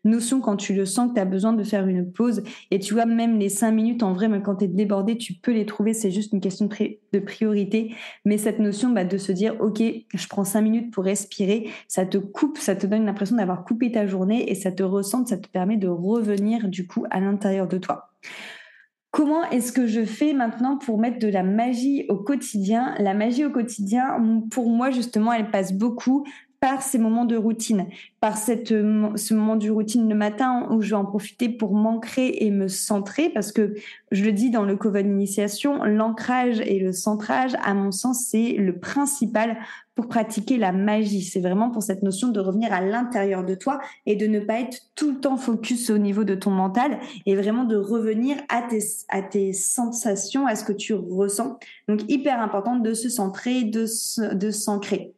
notion 0.03 0.41
quand 0.41 0.55
tu 0.55 0.73
le 0.73 0.85
sens 0.85 1.09
que 1.09 1.15
tu 1.15 1.19
as 1.19 1.25
besoin 1.25 1.53
de 1.53 1.63
faire 1.63 1.87
une 1.87 2.11
pause. 2.11 2.43
Et 2.71 2.79
tu 2.79 2.93
vois, 2.93 3.05
même 3.05 3.39
les 3.39 3.49
cinq 3.49 3.71
minutes, 3.71 4.03
en 4.03 4.13
vrai, 4.13 4.27
même 4.27 4.43
quand 4.43 4.57
tu 4.57 4.65
es 4.65 4.67
débordé, 4.67 5.17
tu 5.17 5.33
peux 5.33 5.51
les 5.51 5.65
trouver. 5.65 5.93
C'est 5.93 6.11
juste 6.11 6.33
une 6.33 6.41
question 6.41 6.67
de, 6.67 7.19
priorité. 7.19 7.95
Mais 8.25 8.37
cette 8.37 8.59
notion 8.59 8.89
bah, 8.89 9.05
de 9.05 9.17
se 9.17 9.31
dire, 9.31 9.55
OK, 9.59 9.81
je 9.81 10.27
prends 10.27 10.43
cinq 10.43 10.61
minutes 10.61 10.93
pour 10.93 11.03
respirer, 11.03 11.69
ça 11.87 12.05
te 12.05 12.17
coupe, 12.17 12.57
ça 12.57 12.75
te 12.75 12.85
donne 12.85 13.05
l'impression 13.05 13.37
d'avoir 13.37 13.63
coupé 13.63 13.91
ta 13.91 14.05
journée 14.05 14.51
et 14.51 14.55
ça 14.55 14.71
te 14.71 14.83
ressent, 14.83 15.25
ça 15.25 15.37
te 15.37 15.47
permet 15.47 15.77
de 15.77 15.87
revenir 15.87 16.67
du 16.67 16.87
coup 16.87 17.05
à 17.09 17.19
l'intérieur 17.19 17.67
de 17.67 17.77
toi. 17.77 18.09
Comment 19.15 19.49
est-ce 19.49 19.71
que 19.71 19.87
je 19.87 20.03
fais 20.03 20.33
maintenant 20.33 20.77
pour 20.77 20.99
mettre 20.99 21.19
de 21.19 21.29
la 21.29 21.41
magie 21.41 22.05
au 22.09 22.17
quotidien? 22.17 22.93
La 22.99 23.13
magie 23.13 23.45
au 23.45 23.49
quotidien, 23.49 24.21
pour 24.51 24.69
moi 24.69 24.91
justement, 24.91 25.31
elle 25.31 25.51
passe 25.51 25.71
beaucoup 25.71 26.27
par 26.59 26.81
ces 26.81 26.97
moments 26.97 27.25
de 27.25 27.35
routine, 27.35 27.87
par 28.19 28.37
cette, 28.37 28.69
ce 28.69 29.33
moment 29.33 29.55
du 29.55 29.71
routine 29.71 30.09
le 30.09 30.15
matin 30.15 30.67
où 30.71 30.81
je 30.81 30.89
vais 30.91 30.95
en 30.95 31.05
profiter 31.05 31.49
pour 31.49 31.73
m'ancrer 31.73 32.37
et 32.39 32.51
me 32.51 32.67
centrer 32.67 33.29
parce 33.29 33.51
que 33.51 33.75
je 34.11 34.23
le 34.23 34.31
dis 34.31 34.49
dans 34.49 34.63
le 34.63 34.75
Coven 34.75 35.07
Initiation, 35.07 35.83
l'ancrage 35.83 36.61
et 36.61 36.79
le 36.79 36.91
centrage, 36.91 37.55
à 37.63 37.73
mon 37.73 37.91
sens, 37.91 38.27
c'est 38.29 38.53
le 38.53 38.79
principal 38.79 39.57
pour 39.95 40.07
pratiquer 40.07 40.57
la 40.57 40.71
magie. 40.71 41.23
C'est 41.23 41.39
vraiment 41.39 41.71
pour 41.71 41.81
cette 41.81 42.03
notion 42.03 42.27
de 42.27 42.39
revenir 42.39 42.71
à 42.73 42.81
l'intérieur 42.81 43.43
de 43.43 43.55
toi 43.55 43.79
et 44.05 44.15
de 44.15 44.27
ne 44.27 44.39
pas 44.39 44.59
être 44.59 44.77
tout 44.95 45.11
le 45.11 45.19
temps 45.19 45.37
focus 45.37 45.89
au 45.89 45.97
niveau 45.97 46.23
de 46.23 46.35
ton 46.35 46.51
mental 46.51 46.99
et 47.25 47.35
vraiment 47.35 47.63
de 47.63 47.77
revenir 47.77 48.37
à 48.49 48.61
tes, 48.61 48.81
à 49.09 49.21
tes 49.21 49.53
sensations, 49.53 50.45
à 50.45 50.55
ce 50.55 50.65
que 50.65 50.73
tu 50.73 50.93
ressens. 50.93 51.57
Donc, 51.87 52.01
hyper 52.09 52.39
important 52.41 52.75
de 52.75 52.93
se 52.93 53.09
centrer, 53.09 53.63
de, 53.63 53.85
de 54.33 54.51
s'ancrer. 54.51 55.14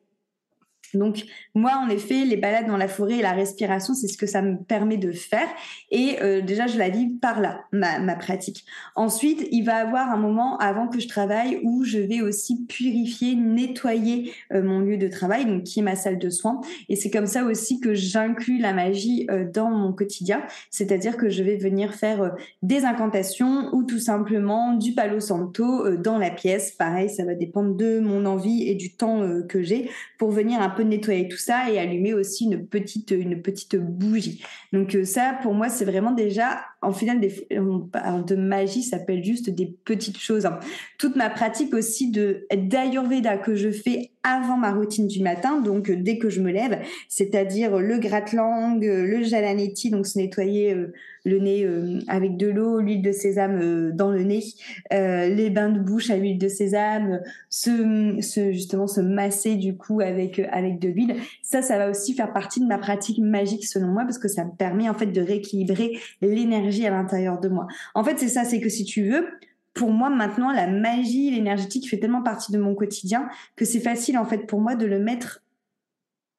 Donc 0.94 1.26
moi, 1.54 1.82
en 1.84 1.90
effet, 1.90 2.26
les 2.26 2.38
balades 2.38 2.68
dans 2.68 2.78
la 2.78 2.88
forêt 2.88 3.18
et 3.18 3.22
la 3.22 3.34
respiration, 3.34 3.94
c'est 3.94 4.08
ce 4.08 4.18
que 4.18 4.26
ça 4.26 4.42
me 4.42 4.58
permet 4.58 4.98
de 4.98 5.12
faire. 5.12 5.48
Et 5.92 6.18
euh, 6.22 6.42
déjà, 6.42 6.68
je 6.68 6.78
la 6.78 6.90
vis 6.90 7.08
par 7.08 7.42
là, 7.42 7.62
ma, 7.72 8.16
pratique. 8.16 8.66
Ensuite, 8.96 9.48
il 9.52 9.64
va 9.64 9.80
y 9.80 9.82
avoir 9.82 10.10
un 10.12 10.18
moment 10.18 10.58
avant 10.58 10.88
que 10.88 11.00
je 11.00 11.08
travaille 11.08 11.60
où 11.64 11.84
je 11.84 12.00
vais 12.00 12.22
aussi 12.22 12.66
purifier, 12.66 13.36
nettoyer 13.36 14.34
euh, 14.54 14.64
mon 14.64 14.80
lieu 14.80 14.98
de 14.98 15.08
travail, 15.08 15.46
donc 15.46 15.64
qui 15.64 15.80
est 15.80 15.84
ma 15.84 15.96
salle 15.96 16.18
de 16.18 16.30
soins. 16.30 16.62
Et 16.90 16.96
c'est 16.96 17.10
comme 17.10 17.28
ça 17.28 17.44
aussi 17.44 17.80
que 17.80 17.94
j'inclus 17.94 18.60
la 18.60 18.74
magie 18.74 19.28
euh, 19.30 19.46
dans 19.52 19.70
mon 19.70 19.94
quotidien. 19.94 20.44
C'est-à-dire 20.72 21.18
que 21.18 21.30
je 21.30 21.44
vais 21.44 21.58
venir 21.58 21.94
faire 21.94 22.36
des 22.62 22.86
incantations 22.86 23.70
ou 23.74 23.84
tout 23.84 24.00
simplement 24.00 24.74
du 24.74 24.94
palo 24.94 25.20
santo 25.20 25.98
dans 25.98 26.18
la 26.18 26.30
pièce. 26.30 26.72
Pareil, 26.72 27.10
ça 27.10 27.26
va 27.26 27.34
dépendre 27.34 27.76
de 27.76 28.00
mon 28.00 28.26
envie 28.26 28.68
et 28.68 28.76
du 28.76 28.94
temps 28.94 29.24
que 29.48 29.62
j'ai 29.62 29.90
pour 30.18 30.32
venir 30.32 30.62
un 30.62 30.70
nettoyer 30.84 31.28
tout 31.28 31.38
ça 31.38 31.70
et 31.70 31.80
allumer 31.80 32.14
aussi 32.14 32.46
une 32.46 32.68
petite, 32.68 33.12
une 33.12 33.42
petite 33.42 33.76
bougie. 33.76 34.44
Donc 34.74 34.96
euh, 34.96 35.06
ça, 35.06 35.38
pour 35.42 35.54
moi, 35.54 35.70
c'est 35.70 35.86
vraiment 35.86 36.12
déjà, 36.12 36.66
en 36.88 36.94
final, 36.94 37.20
des, 37.20 37.48
de 37.52 38.36
magie, 38.36 38.82
s'appelle 38.82 39.24
juste 39.24 39.50
des 39.50 39.76
petites 39.84 40.18
choses. 40.18 40.46
Hein. 40.46 40.60
Toute 40.98 41.16
ma 41.16 41.30
pratique 41.30 41.74
aussi 41.74 42.12
de 42.12 42.48
d'Ayurveda 42.56 43.38
que 43.38 43.56
je 43.56 43.70
fais 43.70 44.12
avant 44.24 44.58
ma 44.58 44.74
routine 44.74 45.08
du 45.08 45.22
matin, 45.22 45.62
donc 45.62 45.90
euh, 45.90 45.96
dès 45.98 46.18
que 46.18 46.30
je 46.30 46.42
me 46.42 46.52
lève, 46.52 46.80
c'est-à-dire 47.08 47.78
le 47.80 47.98
gratte-langue, 47.98 48.84
le 48.84 49.24
jalanetti, 49.24 49.90
donc 49.90 50.06
se 50.06 50.18
nettoyer 50.18 50.74
euh, 50.74 50.94
le 51.24 51.40
nez 51.40 51.64
euh, 51.64 52.00
avec 52.08 52.36
de 52.36 52.48
l'eau, 52.48 52.80
l'huile 52.80 53.02
de 53.02 53.12
sésame 53.12 53.92
dans 53.92 54.12
le 54.12 54.24
nez, 54.24 54.44
les 54.92 55.50
bains 55.50 55.70
de 55.70 55.80
bouche 55.80 56.10
à 56.10 56.18
l'huile 56.18 56.38
de 56.38 56.48
sésame, 56.48 57.22
se, 57.50 58.18
se, 58.22 58.52
justement 58.52 58.88
se 58.88 59.02
masser 59.02 59.56
du 59.56 59.76
coup 59.76 60.02
avec 60.02 60.40
avec 60.52 60.80
de 60.80 60.90
l'huile. 60.90 61.16
Ça, 61.50 61.62
ça 61.62 61.78
va 61.78 61.90
aussi 61.90 62.14
faire 62.14 62.34
partie 62.34 62.60
de 62.60 62.66
ma 62.66 62.78
pratique 62.78 63.20
magique 63.20 63.66
selon 63.66 63.88
moi 63.88 64.04
parce 64.04 64.18
que 64.18 64.28
ça 64.28 64.44
me 64.44 64.52
permet 64.52 64.90
en 64.90 64.94
fait 64.94 65.06
de 65.06 65.22
rééquilibrer 65.22 65.98
l'énergie 66.20 66.86
à 66.86 66.90
l'intérieur 66.90 67.40
de 67.40 67.48
moi. 67.48 67.68
En 67.96 68.04
fait, 68.04 68.20
c'est 68.20 68.28
ça, 68.28 68.44
c'est 68.44 68.60
que 68.60 68.68
si 68.68 68.84
tu 68.84 69.10
veux, 69.10 69.26
pour 69.74 69.92
moi 69.92 70.10
maintenant 70.10 70.52
la 70.52 70.68
magie, 70.68 71.32
l'énergétique 71.32 71.90
fait 71.90 72.00
tellement 72.00 72.22
partie 72.22 72.52
de 72.52 72.58
mon 72.58 72.76
quotidien 72.76 73.30
que 73.56 73.64
c'est 73.64 73.80
facile 73.80 74.18
en 74.18 74.26
fait 74.26 74.40
pour 74.40 74.60
moi 74.60 74.76
de 74.76 74.86
le 74.86 75.00
mettre 75.00 75.42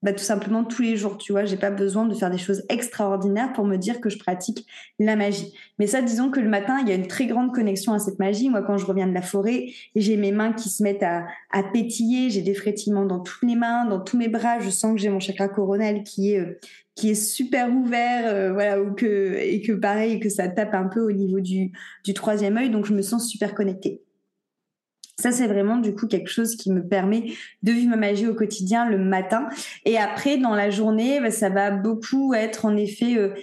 bah, 0.03 0.13
tout 0.13 0.23
simplement 0.25 0.63
tous 0.63 0.83
les 0.83 0.97
jours, 0.97 1.19
tu 1.19 1.33
vois, 1.33 1.45
j'ai 1.45 1.57
pas 1.57 1.71
besoin 1.71 2.07
de 2.07 2.15
faire 2.15 2.31
des 2.31 2.39
choses 2.39 2.63
extraordinaires 2.69 3.53
pour 3.53 3.65
me 3.65 3.77
dire 3.77 4.01
que 4.01 4.09
je 4.09 4.19
pratique 4.19 4.65
la 5.01 5.17
magie. 5.17 5.53
Mais 5.79 5.89
ça, 5.89 6.03
disons 6.03 6.31
que 6.31 6.39
le 6.39 6.49
matin, 6.49 6.79
il 6.83 6.89
y 6.89 6.93
a 6.93 6.95
une 6.95 7.09
très 7.09 7.27
grande 7.27 7.53
connexion 7.53 7.93
à 7.93 7.99
cette 7.99 8.19
magie. 8.21 8.49
Moi, 8.49 8.63
quand 8.63 8.79
je 8.79 8.87
reviens 8.87 9.09
de 9.09 9.15
la 9.15 9.23
forêt, 9.23 9.67
j'ai 9.97 10.17
mes 10.17 10.31
mains 10.31 10.53
qui 10.53 10.69
se 10.69 10.83
mettent 10.85 11.03
à, 11.03 11.27
à 11.51 11.65
pétiller, 11.65 12.31
j'ai 12.31 12.43
des 12.43 12.55
frétillements 12.55 13.07
dans 13.07 13.21
toutes 13.21 13.43
les 13.43 13.57
mains, 13.57 13.87
dans 13.87 14.01
tous 14.01 14.17
mes 14.17 14.29
bras. 14.29 14.61
Je 14.61 14.71
sens 14.71 14.95
que 14.95 15.01
j'ai 15.01 15.09
mon 15.09 15.21
chakra 15.21 15.49
coronal 15.49 16.05
qui 16.05 16.33
est 16.33 16.59
qui 16.95 17.11
est 17.11 17.15
super 17.15 17.71
ouvert, 17.71 18.25
euh, 18.27 18.53
voilà, 18.53 18.83
ou 18.83 18.93
que 18.93 19.37
et 19.39 19.61
que 19.63 19.73
pareil, 19.73 20.19
que 20.19 20.29
ça 20.29 20.49
tape 20.49 20.75
un 20.75 20.89
peu 20.89 21.01
au 21.01 21.13
niveau 21.13 21.41
du 21.41 21.73
du 22.05 22.15
troisième 22.15 22.57
œil. 22.57 22.71
Donc, 22.71 22.87
je 22.87 22.95
me 22.95 23.03
sens 23.03 23.29
super 23.29 23.55
connectée. 23.55 24.03
Ça, 25.21 25.33
c'est 25.33 25.49
vraiment 25.49 25.77
du 25.77 25.95
coup 25.95 26.07
quelque 26.07 26.31
chose 26.31 26.57
qui 26.57 26.71
me 26.71 26.87
permet 26.87 27.33
de 27.63 27.73
vivre 27.73 27.91
ma 27.91 27.97
magie 27.97 28.29
au 28.29 28.35
quotidien 28.35 28.89
le 28.89 28.99
matin. 28.99 29.49
Et 29.85 29.99
après, 29.99 30.39
dans 30.39 30.55
la 30.55 30.71
journée, 30.71 31.21
bah, 31.21 31.33
ça 31.33 31.49
va 31.49 31.73
beaucoup 31.73 32.35
être 32.35 32.67
en 32.67 32.77
effet 32.77 33.17
euh, 33.17 33.35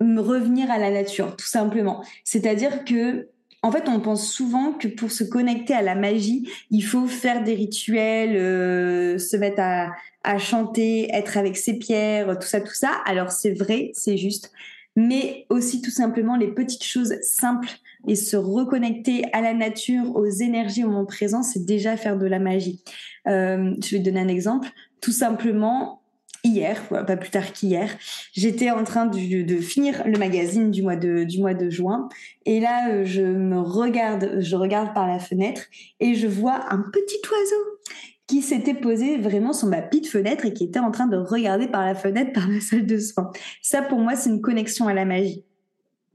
me 0.00 0.20
revenir 0.20 0.70
à 0.70 0.78
la 0.78 0.90
nature, 0.90 1.36
tout 1.36 1.46
simplement. 1.46 2.04
C'est-à-dire 2.24 2.84
que 2.84 3.28
en 3.62 3.70
fait, 3.70 3.88
on 3.88 4.00
pense 4.00 4.30
souvent 4.32 4.72
que 4.72 4.88
pour 4.88 5.10
se 5.10 5.22
connecter 5.22 5.74
à 5.74 5.82
la 5.82 5.94
magie, 5.94 6.50
il 6.70 6.80
faut 6.80 7.06
faire 7.06 7.44
des 7.44 7.54
rituels, 7.54 8.34
euh, 8.34 9.18
se 9.18 9.36
mettre 9.36 9.60
à, 9.60 9.90
à 10.24 10.38
chanter, 10.38 11.08
être 11.12 11.36
avec 11.36 11.58
ses 11.58 11.78
pierres, 11.78 12.38
tout 12.38 12.46
ça, 12.46 12.60
tout 12.62 12.74
ça. 12.74 12.90
Alors 13.04 13.32
c'est 13.32 13.52
vrai, 13.52 13.90
c'est 13.94 14.16
juste 14.16 14.50
mais 14.96 15.46
aussi 15.48 15.80
tout 15.82 15.90
simplement 15.90 16.36
les 16.36 16.48
petites 16.48 16.84
choses 16.84 17.14
simples 17.22 17.70
et 18.06 18.16
se 18.16 18.36
reconnecter 18.36 19.24
à 19.32 19.40
la 19.40 19.54
nature, 19.54 20.14
aux 20.16 20.26
énergies, 20.26 20.84
au 20.84 20.88
moment 20.88 21.06
présent, 21.06 21.42
c'est 21.42 21.64
déjà 21.64 21.96
faire 21.96 22.16
de 22.18 22.26
la 22.26 22.38
magie. 22.38 22.82
Euh, 23.28 23.74
je 23.84 23.96
vais 23.96 24.02
te 24.02 24.04
donner 24.04 24.20
un 24.20 24.28
exemple. 24.28 24.68
Tout 25.00 25.12
simplement, 25.12 26.02
hier, 26.44 26.82
pas 26.88 27.16
plus 27.16 27.30
tard 27.30 27.52
qu'hier, 27.52 27.90
j'étais 28.32 28.70
en 28.70 28.84
train 28.84 29.06
de, 29.06 29.56
finir 29.60 30.02
le 30.06 30.18
magazine 30.18 30.70
du 30.70 30.82
mois 30.82 30.96
de, 30.96 31.24
du 31.24 31.40
mois 31.40 31.54
de 31.54 31.70
juin. 31.70 32.08
Et 32.46 32.60
là, 32.60 32.90
euh, 32.90 33.04
je 33.04 33.22
me 33.22 33.60
regarde, 33.60 34.38
je 34.40 34.56
regarde 34.56 34.94
par 34.94 35.06
la 35.06 35.18
fenêtre 35.18 35.62
et 36.00 36.14
je 36.14 36.26
vois 36.26 36.72
un 36.72 36.78
petit 36.92 37.20
oiseau 37.30 37.80
qui 38.26 38.42
s'était 38.42 38.74
posé 38.74 39.18
vraiment 39.18 39.52
sur 39.52 39.66
ma 39.66 39.82
petite 39.82 40.06
fenêtre 40.06 40.46
et 40.46 40.52
qui 40.52 40.62
était 40.62 40.78
en 40.78 40.92
train 40.92 41.08
de 41.08 41.16
regarder 41.16 41.66
par 41.66 41.84
la 41.84 41.94
fenêtre 41.96 42.32
par 42.34 42.48
la 42.48 42.60
salle 42.60 42.86
de 42.86 42.98
soins. 42.98 43.30
Ça, 43.62 43.82
pour 43.82 43.98
moi, 43.98 44.14
c'est 44.16 44.30
une 44.30 44.40
connexion 44.40 44.86
à 44.86 44.94
la 44.94 45.04
magie. 45.04 45.44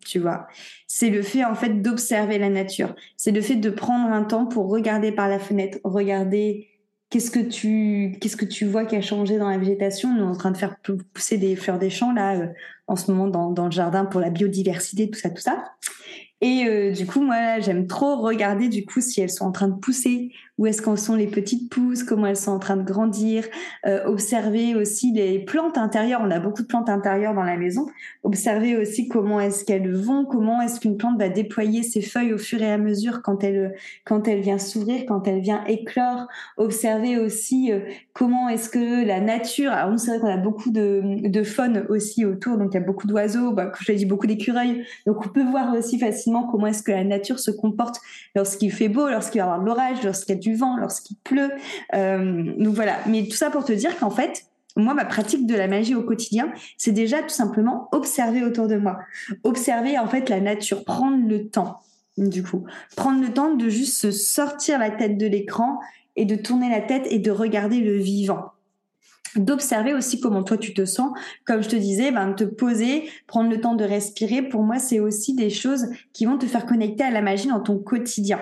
Tu 0.06 0.20
vois, 0.20 0.48
c'est 0.88 1.10
le 1.10 1.22
fait 1.22 1.44
en 1.44 1.56
fait 1.56 1.82
d'observer 1.82 2.38
la 2.38 2.50
nature. 2.50 2.96
C'est 3.18 3.32
le 3.32 3.42
fait 3.42 3.56
de 3.56 3.70
prendre 3.70 4.12
un 4.12 4.24
temps 4.24 4.46
pour 4.46 4.70
regarder 4.70 5.12
par 5.12 5.28
la 5.28 5.40
fenêtre, 5.40 5.80
regarder 5.84 6.68
qu'est-ce 7.10 7.32
que 7.32 7.40
tu 7.40 8.18
qu'est-ce 8.22 8.38
que 8.38 8.46
tu 8.46 8.66
vois 8.66 8.86
qui 8.86 8.96
a 8.96 9.02
changé 9.02 9.38
dans 9.38 9.50
la 9.50 9.58
végétation. 9.58 10.10
On 10.10 10.18
est 10.18 10.22
en 10.22 10.38
train 10.38 10.52
de 10.52 10.58
faire 10.58 10.78
pousser 11.14 11.38
des 11.38 11.56
fleurs 11.56 11.80
des 11.80 11.90
champs 11.90 12.14
là 12.14 12.36
euh, 12.36 12.48
en 12.88 12.96
ce 12.96 13.12
moment 13.12 13.28
dans, 13.28 13.52
dans 13.52 13.66
le 13.66 13.72
jardin 13.72 14.06
pour 14.06 14.22
la 14.22 14.30
biodiversité, 14.30 15.10
tout 15.10 15.20
ça, 15.20 15.30
tout 15.30 15.42
ça. 15.42 15.64
Et 16.42 16.66
euh, 16.68 16.92
du 16.92 17.06
coup, 17.06 17.22
moi, 17.22 17.60
j'aime 17.60 17.88
trop 17.88 18.18
regarder 18.22 18.70
du 18.70 18.86
coup 18.86 19.02
si 19.02 19.22
elles 19.22 19.32
sont 19.32 19.46
en 19.46 19.52
train 19.52 19.70
de 19.70 19.80
pousser 19.80 20.32
où 20.58 20.66
est-ce 20.66 20.82
qu'en 20.82 20.96
sont 20.96 21.16
les 21.16 21.28
petites 21.28 21.70
pousses, 21.70 22.04
comment 22.04 22.28
elles 22.28 22.38
sont 22.38 22.52
en 22.52 22.60
train 22.60 22.78
de 22.78 22.84
grandir, 22.84 23.46
euh, 23.86 24.06
observer 24.06 24.76
aussi 24.76 25.12
les 25.12 25.40
plantes 25.40 25.78
intérieures, 25.78 26.22
on 26.24 26.32
a 26.32 26.40
beaucoup 26.40 26.62
de 26.62 26.68
plantes 26.68 26.90
intérieures 26.90 27.34
dans 27.34 27.44
la 27.44 27.58
maison, 27.58 27.88
observer 28.24 28.78
aussi 28.78 29.08
comment 29.08 29.40
est-ce 29.40 29.66
qu'elles 29.66 29.94
vont, 29.94 30.26
comment 30.26 30.62
est-ce 30.62 30.80
qu'une 30.80 30.98
plante 30.98 31.20
va 31.20 31.30
déployer 31.30 31.84
ses 31.84 32.02
feuilles 32.02 32.34
au 32.34 32.38
fur 32.38 32.62
et 32.62 32.72
à 32.72 32.78
mesure 32.78 33.22
quand 33.22 33.44
elle, 33.44 33.76
quand 34.06 34.28
elle 34.28 34.42
vient 34.42 34.58
s'ouvrir, 34.58 35.06
quand 35.06 35.28
elle 35.28 35.42
vient 35.42 35.64
éclore, 35.66 36.28
observer 36.58 37.18
aussi 37.18 37.72
euh, 37.72 37.80
comment 38.14 38.50
est-ce 38.50 38.70
que 38.70 39.06
la 39.06 39.20
nature, 39.20 39.72
alors 39.72 39.92
nous 39.92 39.98
c'est 39.98 40.12
vrai 40.12 40.20
qu'on 40.20 40.28
a 40.28 40.38
beaucoup 40.38 40.72
de, 40.72 41.28
de 41.28 41.44
faune 41.44 41.86
aussi 41.90 42.26
autour, 42.26 42.58
donc 42.58 42.70
il 42.72 42.76
y 42.76 42.78
a 42.78 42.86
beaucoup 42.86 43.08
d'oiseaux, 43.08 43.52
bah, 43.52 43.72
je 43.80 43.92
l'ai 43.92 43.98
dit, 43.98 44.06
beaucoup 44.06 44.28
d'écureuils, 44.28 44.86
donc 45.06 45.26
on 45.26 45.30
peut 45.30 45.44
voir 45.44 45.76
aussi 45.76 46.00
facilement 46.00 46.48
comment 46.48 46.68
est-ce 46.68 46.84
que 46.84 46.92
la 46.92 47.04
nature 47.04 47.40
se 47.40 47.52
comporte 47.52 48.00
lorsqu'il 48.36 48.72
fait 48.72 48.90
beau, 48.90 49.10
lorsqu'il 49.10 49.42
va 49.42 49.48
y 49.48 49.50
avoir 49.50 49.62
de 49.62 49.66
l'orage, 49.66 50.06
a 50.06 50.36
vent, 50.54 50.78
lorsqu'il 50.78 51.18
pleut. 51.18 51.52
Euh, 51.94 52.54
donc 52.58 52.76
voilà. 52.76 52.98
Mais 53.08 53.24
tout 53.24 53.36
ça 53.36 53.50
pour 53.50 53.66
te 53.66 53.72
dire 53.72 53.98
qu'en 53.98 54.12
fait, 54.12 54.46
moi, 54.76 54.94
ma 54.94 55.06
pratique 55.06 55.48
de 55.48 55.56
la 55.56 55.68
magie 55.68 55.96
au 55.96 56.04
quotidien, 56.04 56.52
c'est 56.78 56.92
déjà 56.92 57.22
tout 57.22 57.30
simplement 57.30 57.88
observer 57.92 58.44
autour 58.44 58.68
de 58.68 58.76
moi. 58.76 59.00
Observer 59.44 59.98
en 59.98 60.08
fait 60.08 60.30
la 60.30 60.42
nature, 60.42 60.84
prendre 60.84 61.28
le 61.28 61.48
temps, 61.48 61.80
du 62.18 62.44
coup. 62.44 62.66
Prendre 62.96 63.22
le 63.22 63.32
temps 63.32 63.56
de 63.56 63.70
juste 63.70 63.98
se 63.98 64.12
sortir 64.12 64.78
la 64.78 64.92
tête 64.92 65.18
de 65.18 65.28
l'écran 65.28 65.80
et 66.18 66.26
de 66.26 66.36
tourner 66.36 66.70
la 66.70 66.82
tête 66.82 67.08
et 67.10 67.20
de 67.20 67.32
regarder 67.32 67.80
le 67.80 67.96
vivant 67.96 68.52
d'observer 69.36 69.94
aussi 69.94 70.20
comment 70.20 70.44
toi 70.44 70.58
tu 70.58 70.74
te 70.74 70.86
sens. 70.86 71.12
Comme 71.46 71.64
je 71.64 71.70
te 71.70 71.76
disais, 71.76 72.12
ben, 72.12 72.34
te 72.34 72.44
poser, 72.44 73.10
prendre 73.28 73.50
le 73.50 73.60
temps 73.60 73.76
de 73.76 73.84
respirer, 73.84 74.42
pour 74.42 74.64
moi, 74.64 74.80
c'est 74.80 75.00
aussi 75.00 75.36
des 75.36 75.50
choses 75.50 75.88
qui 76.14 76.26
vont 76.26 76.38
te 76.38 76.46
faire 76.46 76.66
connecter 76.66 77.04
à 77.04 77.12
la 77.12 77.22
magie 77.22 77.48
dans 77.48 77.60
ton 77.60 77.78
quotidien. 77.78 78.40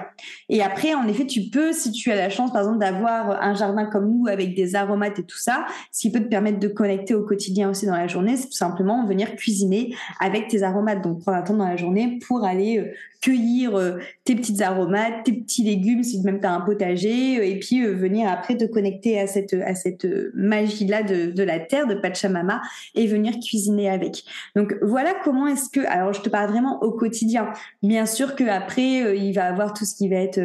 Et 0.49 0.61
après, 0.61 0.93
en 0.93 1.07
effet, 1.07 1.25
tu 1.25 1.49
peux, 1.49 1.73
si 1.73 1.91
tu 1.91 2.11
as 2.11 2.15
la 2.15 2.29
chance, 2.29 2.51
par 2.51 2.61
exemple, 2.61 2.79
d'avoir 2.79 3.41
un 3.41 3.53
jardin 3.53 3.85
comme 3.85 4.09
nous 4.09 4.27
avec 4.27 4.55
des 4.55 4.75
aromates 4.75 5.19
et 5.19 5.23
tout 5.23 5.37
ça, 5.37 5.65
ce 5.91 6.01
qui 6.01 6.11
peut 6.11 6.19
te 6.19 6.29
permettre 6.29 6.59
de 6.59 6.67
connecter 6.67 7.13
au 7.13 7.23
quotidien 7.23 7.69
aussi 7.69 7.85
dans 7.85 7.95
la 7.95 8.07
journée, 8.07 8.37
c'est 8.37 8.47
tout 8.47 8.53
simplement 8.53 9.05
venir 9.05 9.35
cuisiner 9.35 9.95
avec 10.19 10.47
tes 10.47 10.63
aromates. 10.63 11.03
Donc, 11.03 11.21
prendre 11.21 11.37
un 11.37 11.41
temps 11.41 11.55
dans 11.55 11.67
la 11.67 11.77
journée 11.77 12.19
pour 12.27 12.43
aller 12.45 12.77
euh, 12.77 12.91
cueillir 13.21 13.75
euh, 13.75 13.99
tes 14.25 14.35
petites 14.35 14.61
aromates, 14.61 15.23
tes 15.23 15.33
petits 15.33 15.63
légumes 15.63 16.03
si 16.03 16.21
même 16.21 16.39
tu 16.39 16.45
as 16.45 16.53
un 16.53 16.61
potager 16.61 17.39
euh, 17.39 17.45
et 17.45 17.59
puis 17.59 17.85
venir 17.85 18.29
après 18.29 18.57
te 18.57 18.65
connecter 18.65 19.19
à 19.19 19.27
cette 19.27 19.53
à 19.53 19.75
cette 19.75 20.07
magie 20.33 20.82
là 20.87 21.03
de, 21.03 21.43
la 21.43 21.59
terre 21.59 21.87
de 21.87 21.95
Pachamama 21.95 22.61
et 22.95 23.07
venir 23.07 23.33
cuisiner 23.39 23.89
avec. 23.89 24.23
Donc 24.55 24.75
voilà 24.81 25.13
comment 25.23 25.47
est-ce 25.47 25.69
que 25.69 25.85
alors 25.87 26.13
je 26.13 26.21
te 26.21 26.29
parle 26.29 26.49
vraiment 26.49 26.81
au 26.83 26.91
quotidien. 26.91 27.49
Bien 27.81 28.05
sûr 28.05 28.35
que 28.35 28.43
après 28.43 29.17
il 29.17 29.33
va 29.33 29.45
avoir 29.45 29.73
tout 29.73 29.85
ce 29.85 29.95
qui 29.95 30.09
va 30.09 30.17
être 30.17 30.39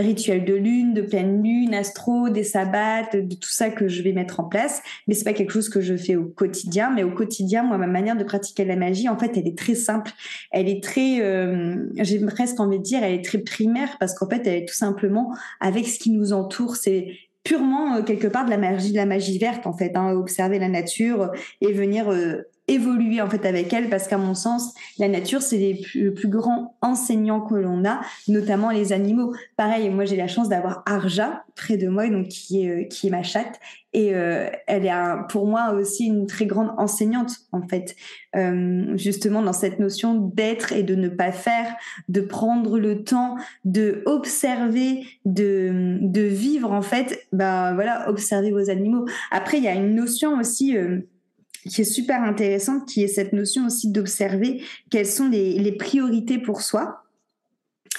rituels 0.00 0.44
de 0.44 0.54
lune, 0.54 0.94
de 0.94 1.02
pleine 1.02 1.42
lune, 1.42 1.74
astro, 1.74 2.30
des 2.30 2.44
sabbats, 2.44 3.02
de 3.12 3.34
tout 3.34 3.50
ça 3.50 3.70
que 3.70 3.88
je 3.88 4.02
vais 4.02 4.12
mettre 4.12 4.40
en 4.40 4.44
place. 4.44 4.82
Mais 5.06 5.14
c'est 5.14 5.24
pas 5.24 5.32
quelque 5.32 5.52
chose 5.52 5.68
que 5.68 5.80
je 5.80 5.96
fais 5.96 6.16
au 6.16 6.24
quotidien. 6.24 6.90
Mais 6.90 7.02
au 7.02 7.10
quotidien, 7.10 7.62
moi, 7.62 7.76
ma 7.76 7.86
manière 7.86 8.16
de 8.16 8.24
pratiquer 8.24 8.64
la 8.64 8.76
magie, 8.76 9.08
en 9.08 9.18
fait, 9.18 9.36
elle 9.36 9.46
est 9.46 9.58
très 9.58 9.74
simple. 9.74 10.12
Elle 10.50 10.68
est 10.68 10.82
très, 10.82 11.20
euh, 11.20 11.76
j'ai 11.96 12.24
presque 12.24 12.58
envie 12.60 12.78
de 12.78 12.82
dire, 12.82 13.02
elle 13.02 13.14
est 13.14 13.24
très 13.24 13.38
primaire 13.38 13.96
parce 14.00 14.14
qu'en 14.14 14.28
fait, 14.28 14.46
elle 14.46 14.62
est 14.62 14.68
tout 14.68 14.74
simplement 14.74 15.34
avec 15.60 15.86
ce 15.86 15.98
qui 15.98 16.10
nous 16.10 16.32
entoure. 16.32 16.76
C'est 16.76 17.08
purement 17.44 17.96
euh, 17.96 18.02
quelque 18.02 18.26
part 18.26 18.44
de 18.44 18.50
la 18.50 18.58
magie, 18.58 18.92
de 18.92 18.96
la 18.96 19.06
magie 19.06 19.38
verte 19.38 19.66
en 19.66 19.72
fait. 19.72 19.96
Hein, 19.96 20.12
observer 20.12 20.58
la 20.58 20.68
nature 20.68 21.30
et 21.60 21.72
venir 21.72 22.10
euh, 22.10 22.42
évoluer 22.72 23.20
en 23.20 23.28
fait 23.28 23.44
avec 23.46 23.72
elle 23.72 23.88
parce 23.88 24.08
qu'à 24.08 24.18
mon 24.18 24.34
sens 24.34 24.74
la 24.98 25.08
nature 25.08 25.42
c'est 25.42 25.58
les 25.58 25.74
plus, 25.74 26.04
le 26.04 26.14
plus 26.14 26.28
grand 26.28 26.76
enseignant 26.80 27.40
que 27.40 27.54
l'on 27.54 27.84
a 27.84 28.00
notamment 28.28 28.70
les 28.70 28.92
animaux. 28.92 29.34
Pareil 29.56 29.90
moi 29.90 30.04
j'ai 30.04 30.16
la 30.16 30.28
chance 30.28 30.48
d'avoir 30.48 30.82
Arja 30.86 31.44
près 31.54 31.76
de 31.76 31.88
moi 31.88 32.08
donc 32.08 32.28
qui 32.28 32.64
est 32.64 32.70
euh, 32.70 32.84
qui 32.84 33.08
est 33.08 33.10
ma 33.10 33.22
chatte. 33.22 33.60
Et 33.94 34.14
euh, 34.14 34.48
elle 34.66 34.86
est 34.86 34.92
pour 35.28 35.46
moi 35.46 35.72
aussi 35.74 36.06
une 36.06 36.26
très 36.26 36.46
grande 36.46 36.70
enseignante 36.78 37.32
en 37.52 37.60
fait. 37.68 37.94
Euh, 38.34 38.96
justement 38.96 39.42
dans 39.42 39.52
cette 39.52 39.78
notion 39.78 40.14
d'être 40.14 40.72
et 40.72 40.82
de 40.82 40.94
ne 40.94 41.10
pas 41.10 41.32
faire 41.32 41.74
de 42.08 42.22
prendre 42.22 42.78
le 42.78 43.04
temps 43.04 43.36
de 43.66 44.02
observer 44.06 45.04
de 45.26 45.98
de 46.00 46.22
vivre 46.22 46.72
en 46.72 46.80
fait 46.80 47.26
ben 47.32 47.74
voilà 47.74 48.08
observer 48.08 48.50
vos 48.50 48.70
animaux. 48.70 49.04
Après 49.30 49.58
il 49.58 49.64
y 49.64 49.68
a 49.68 49.74
une 49.74 49.94
notion 49.94 50.38
aussi 50.38 50.74
qui 51.68 51.82
est 51.82 51.84
super 51.84 52.22
intéressante, 52.22 52.86
qui 52.88 53.02
est 53.02 53.08
cette 53.08 53.32
notion 53.32 53.66
aussi 53.66 53.90
d'observer 53.90 54.62
quelles 54.90 55.06
sont 55.06 55.28
les, 55.28 55.72
priorités 55.72 56.38
pour 56.38 56.60
soi. 56.60 57.04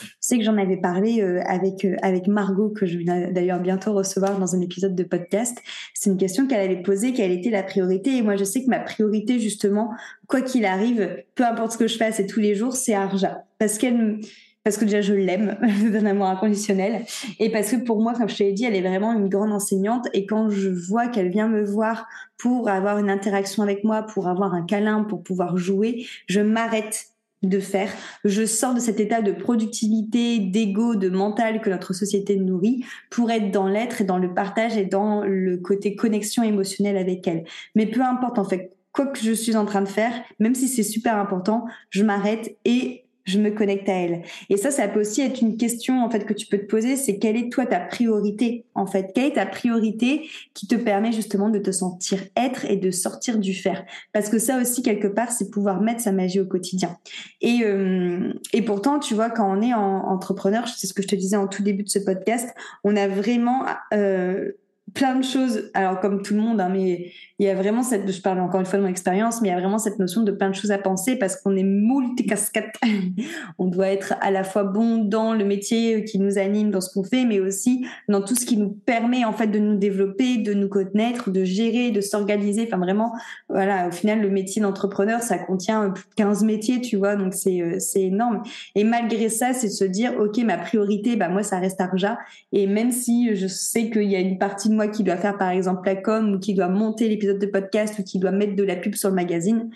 Je 0.02 0.08
sais 0.20 0.38
que 0.38 0.44
j'en 0.44 0.58
avais 0.58 0.78
parlé 0.78 1.22
euh, 1.22 1.42
avec 1.46 1.86
euh, 1.86 1.96
avec 2.02 2.28
Margot 2.28 2.70
que 2.70 2.86
je 2.86 2.98
vais 2.98 3.32
d'ailleurs 3.32 3.60
bientôt 3.60 3.94
recevoir 3.94 4.40
dans 4.40 4.56
un 4.56 4.62
épisode 4.62 4.96
de 4.96 5.04
podcast. 5.04 5.58
C'est 5.94 6.10
une 6.10 6.18
question 6.18 6.48
qu'elle 6.48 6.60
avait 6.60 6.82
posée, 6.82 7.14
quelle 7.14 7.32
était 7.32 7.52
la 7.52 7.64
priorité 7.64 8.18
Et 8.18 8.22
moi, 8.22 8.36
je 8.36 8.44
sais 8.44 8.64
que 8.64 8.70
ma 8.70 8.80
priorité, 8.80 9.40
justement, 9.40 9.92
quoi 10.28 10.42
qu'il 10.42 10.66
arrive, 10.66 11.24
peu 11.36 11.46
importe 11.46 11.74
ce 11.74 11.78
que 11.78 11.88
je 11.88 11.98
fasse 11.98 12.20
et 12.20 12.26
tous 12.26 12.40
les 12.40 12.56
jours, 12.56 12.76
c'est 12.76 12.94
Arja, 12.94 13.46
parce 13.60 13.78
qu'elle 13.78 14.20
parce 14.64 14.78
que 14.78 14.86
déjà 14.86 15.02
je 15.02 15.14
l'aime 15.14 15.58
d'un 15.92 16.06
amour 16.06 16.28
inconditionnel 16.28 17.06
et 17.40 17.52
parce 17.52 17.72
que 17.72 17.78
pour 17.78 18.02
moi 18.02 18.14
comme 18.14 18.30
je 18.30 18.38
te 18.38 18.44
l'ai 18.44 18.54
dit 18.54 18.66
elle 18.66 18.76
est 18.76 18.82
vraiment 18.82 19.14
une 19.14 19.30
grande 19.30 19.52
enseignante 19.52 20.08
et 20.14 20.26
quand 20.26 20.50
je 20.50 20.70
vois 20.70 21.08
qu'elle 21.08 21.30
vient 21.30 21.48
me 21.48 21.64
voir 21.64 22.08
pour 22.38 22.70
avoir 22.70 22.98
une 22.98 23.10
interaction 23.10 23.64
avec 23.64 23.84
moi 23.84 24.04
pour 24.04 24.28
avoir 24.28 24.54
un 24.54 24.64
câlin 24.64 25.04
pour 25.04 25.24
pouvoir 25.24 25.58
jouer 25.58 26.06
je 26.28 26.42
m'arrête 26.42 27.08
de 27.44 27.60
faire. 27.60 27.92
Je 28.24 28.46
sors 28.46 28.74
de 28.74 28.80
cet 28.80 29.00
état 29.00 29.22
de 29.22 29.32
productivité, 29.34 30.40
d'ego, 30.40 30.96
de 30.96 31.10
mental 31.10 31.62
que 31.62 31.70
notre 31.70 31.94
société 31.94 32.38
nourrit 32.38 32.86
pour 33.10 33.30
être 33.32 33.52
dans 33.52 33.68
l'être 33.68 34.02
et 34.02 34.06
dans 34.06 34.18
le 34.18 34.34
partage 34.34 34.78
et 34.78 34.86
dans 34.86 35.24
le 35.24 35.58
côté 35.58 35.96
connexion 35.96 36.42
émotionnelle 36.42 36.98
avec 36.98 37.28
elle. 37.28 37.44
Mais 37.76 37.86
peu 37.86 38.02
importe 38.02 38.40
en 38.40 38.46
fait 38.46 38.72
quoi 38.94 39.08
que 39.08 39.20
je 39.20 39.34
suis 39.34 39.58
en 39.58 39.66
train 39.66 39.82
de 39.82 39.90
faire, 39.90 40.14
même 40.40 40.56
si 40.56 40.68
c'est 40.68 40.84
super 40.84 41.18
important, 41.18 41.66
je 41.90 42.04
m'arrête 42.04 42.56
et 42.64 43.03
je 43.26 43.40
me 43.40 43.52
connecte 43.52 43.88
à 43.90 43.94
elle. 43.94 44.24
Et 44.50 44.58
ça, 44.58 44.72
ça 44.72 44.88
peut 44.88 45.02
aussi 45.02 45.22
être 45.22 45.42
une 45.42 45.58
question 45.58 46.04
en 46.04 46.10
fait 46.10 46.26
que 46.26 46.34
tu 46.34 46.46
peux 46.48 46.58
te 46.58 46.66
poser, 46.66 46.96
c'est 46.96 47.18
quelle 47.18 47.38
est 47.38 47.52
toi 47.52 47.66
ta 47.66 47.80
priorité 47.80 48.66
en 48.76 48.86
fait? 48.86 49.12
Quelle 49.14 49.26
est 49.26 49.36
ta 49.36 49.46
priorité 49.46 50.30
qui 50.54 50.68
te 50.68 50.76
permet 50.76 51.12
justement 51.12 51.50
de 51.50 51.60
te 51.60 51.72
sentir 51.72 52.20
être 52.36 52.66
et 52.66 52.78
de 52.78 52.92
sortir 52.92 53.38
du 53.38 53.54
faire? 53.54 53.86
Parce 54.12 54.30
que 54.30 54.40
ça 54.40 54.60
aussi 54.60 54.82
quelque 54.82 55.08
part, 55.08 55.32
c'est 55.32 55.50
pouvoir 55.50 55.82
mettre 55.82 56.02
sa 56.02 56.12
magie 56.12 56.40
au 56.40 56.46
quotidien. 56.46 56.98
Et 57.42 57.62
euh, 57.64 58.34
et 58.52 58.62
pourtant, 58.62 59.00
tu 59.00 59.14
vois, 59.14 59.30
quand 59.30 59.50
on 59.50 59.62
est 59.62 59.74
en 59.74 60.10
entrepreneur, 60.10 60.68
c'est 60.68 60.88
ce 60.88 60.94
que 60.94 61.02
je 61.02 61.08
te 61.08 61.16
disais 61.16 61.38
en 61.38 61.48
tout 61.48 61.64
début 61.64 61.84
de 61.84 61.90
ce 61.90 62.00
podcast, 62.00 62.50
on 62.84 62.96
a 62.96 63.08
vraiment 63.08 63.66
euh, 63.94 64.52
plein 64.94 65.16
de 65.16 65.24
choses. 65.24 65.72
Alors 65.74 66.00
comme 66.00 66.22
tout 66.22 66.34
le 66.34 66.42
monde, 66.42 66.62
hein, 66.62 66.70
mais 66.72 67.12
il 67.40 67.48
y 67.48 67.50
a 67.50 67.56
vraiment 67.56 67.84
cette, 67.84 68.10
je 68.12 68.22
parle 68.22 68.40
encore 68.40 68.60
une 68.60 68.66
fois 68.66 68.78
de 68.78 68.84
mon 68.84 68.90
expérience, 68.90 69.42
mais 69.42 69.50
il 69.50 69.52
y 69.52 69.56
a 69.56 69.60
vraiment 69.60 69.80
cette 69.80 70.00
notion 70.00 70.22
de 70.22 70.32
plein 70.32 70.50
de 70.50 70.56
choses 70.56 70.72
à 70.72 70.78
penser 70.78 71.16
parce 71.18 71.36
qu'on 71.36 71.56
est 71.56 71.64
multicasquette. 71.64 72.76
on 73.58 73.68
doit 73.68 73.88
être 73.88 74.14
à 74.22 74.32
la 74.32 74.44
fois 74.44 74.64
bon 74.64 74.98
dans 75.00 75.34
le 75.34 75.44
métier 75.44 76.06
qui 76.06 76.20
nous 76.20 76.38
anime, 76.38 76.70
dans 76.70 76.82
ce 76.82 76.94
qu'on 76.94 77.04
fait, 77.04 77.26
mais 77.26 77.40
aussi 77.40 77.86
dans 78.08 78.22
tout 78.22 78.36
ce 78.36 78.46
qui 78.46 78.58
nous 78.58 78.70
permet 78.70 79.26
en 79.26 79.34
fait 79.34 79.48
de 79.48 79.60
nous 79.60 79.78
développer, 79.78 80.38
de 80.38 80.54
nous 80.54 80.70
connaître, 80.70 81.32
de 81.32 81.44
gérer, 81.44 81.92
de 81.92 82.02
s'organiser. 82.02 82.68
Enfin 82.68 82.78
vraiment, 82.78 83.14
voilà, 83.50 83.88
au 83.88 83.92
final, 83.92 84.22
le 84.22 84.30
métier 84.30 84.62
d'entrepreneur, 84.62 85.22
ça 85.22 85.38
contient 85.38 85.90
plus 85.90 86.06
de 86.10 86.16
15 86.16 86.44
métiers, 86.44 86.82
tu 86.82 86.98
vois, 86.98 87.16
donc 87.16 87.34
c'est 87.34 87.62
euh, 87.62 87.80
c'est 87.80 88.04
énorme. 88.04 88.44
Et 88.76 88.84
malgré 88.84 89.30
ça, 89.30 89.54
c'est 89.54 89.70
se 89.70 89.84
dire, 89.84 90.14
ok, 90.20 90.38
ma 90.40 90.58
priorité, 90.58 91.16
bah 91.16 91.30
moi, 91.30 91.44
ça 91.44 91.60
reste 91.60 91.82
Arja. 91.82 92.20
Et 92.52 92.68
même 92.68 92.92
si 92.92 93.36
je 93.36 93.48
sais 93.48 93.90
qu'il 93.90 94.10
y 94.10 94.16
a 94.16 94.20
une 94.20 94.38
partie 94.38 94.70
de 94.70 94.76
moi 94.76 94.83
qui 94.88 95.04
doit 95.04 95.18
faire 95.18 95.38
par 95.38 95.50
exemple 95.50 95.86
la 95.86 95.96
com 95.96 96.34
ou 96.34 96.40
qui 96.40 96.54
doit 96.54 96.70
monter 96.70 97.10
les 97.10 97.18
de 97.18 97.46
podcast 97.46 98.00
ou 98.00 98.04
qui 98.04 98.20
doit 98.20 98.32
mettre 98.32 98.56
de 98.56 98.64
la 98.64 98.76
pub 98.76 98.96
sur 98.96 99.10
le 99.10 99.16
magazine, 99.16 99.70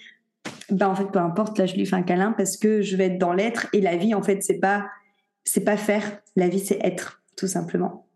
ben 0.69 0.87
en 0.87 0.95
fait 0.95 1.11
peu 1.11 1.19
importe, 1.19 1.57
là 1.57 1.65
je 1.65 1.75
lui 1.75 1.85
fais 1.85 1.95
un 1.95 2.03
câlin 2.03 2.33
parce 2.33 2.57
que 2.57 2.81
je 2.81 2.95
vais 2.95 3.05
être 3.07 3.17
dans 3.17 3.33
l'être 3.33 3.67
et 3.73 3.81
la 3.81 3.95
vie 3.95 4.13
en 4.13 4.23
fait 4.23 4.41
c'est 4.41 4.59
pas 4.59 4.85
c'est 5.43 5.63
pas 5.63 5.77
faire, 5.77 6.19
la 6.35 6.47
vie 6.47 6.59
c'est 6.59 6.79
être 6.83 7.21
tout 7.35 7.47
simplement. 7.47 8.06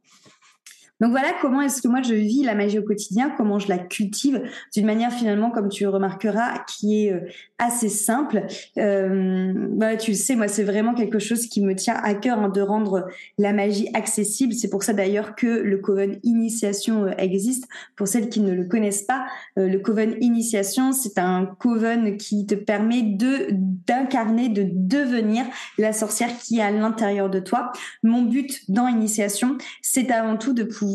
Donc 1.01 1.09
voilà 1.09 1.29
comment 1.41 1.61
est-ce 1.61 1.81
que 1.81 1.87
moi 1.87 2.03
je 2.03 2.13
vis 2.13 2.43
la 2.43 2.53
magie 2.53 2.77
au 2.77 2.83
quotidien, 2.83 3.33
comment 3.35 3.57
je 3.57 3.67
la 3.67 3.79
cultive 3.79 4.43
d'une 4.73 4.85
manière 4.85 5.11
finalement, 5.11 5.49
comme 5.49 5.67
tu 5.67 5.87
remarqueras, 5.87 6.59
qui 6.67 7.05
est 7.07 7.13
euh, 7.13 7.21
assez 7.57 7.89
simple. 7.89 8.45
Euh, 8.77 9.51
bah, 9.71 9.97
tu 9.97 10.11
le 10.11 10.17
sais, 10.17 10.35
moi 10.35 10.47
c'est 10.47 10.63
vraiment 10.63 10.93
quelque 10.93 11.17
chose 11.17 11.47
qui 11.47 11.61
me 11.61 11.75
tient 11.75 11.95
à 11.95 12.13
cœur 12.13 12.37
hein, 12.37 12.49
de 12.49 12.61
rendre 12.61 13.07
la 13.39 13.51
magie 13.51 13.89
accessible. 13.95 14.53
C'est 14.53 14.69
pour 14.69 14.83
ça 14.83 14.93
d'ailleurs 14.93 15.35
que 15.35 15.47
le 15.47 15.79
Coven 15.79 16.19
Initiation 16.21 17.05
euh, 17.05 17.11
existe. 17.17 17.67
Pour 17.95 18.07
celles 18.07 18.29
qui 18.29 18.41
ne 18.41 18.53
le 18.53 18.65
connaissent 18.65 19.03
pas, 19.03 19.25
le 19.55 19.77
Coven 19.77 20.15
Initiation, 20.21 20.91
c'est 20.91 21.17
un 21.17 21.45
Coven 21.59 22.17
qui 22.17 22.45
te 22.45 22.55
permet 22.55 23.01
d'incarner, 23.01 24.49
de 24.49 24.67
devenir 24.71 25.45
la 25.77 25.93
sorcière 25.93 26.29
qui 26.37 26.59
est 26.59 26.61
à 26.61 26.71
l'intérieur 26.71 27.29
de 27.29 27.39
toi. 27.39 27.71
Mon 28.03 28.21
but 28.21 28.69
dans 28.69 28.87
Initiation, 28.87 29.57
c'est 29.81 30.11
avant 30.11 30.37
tout 30.37 30.53
de 30.53 30.63
pouvoir 30.63 30.90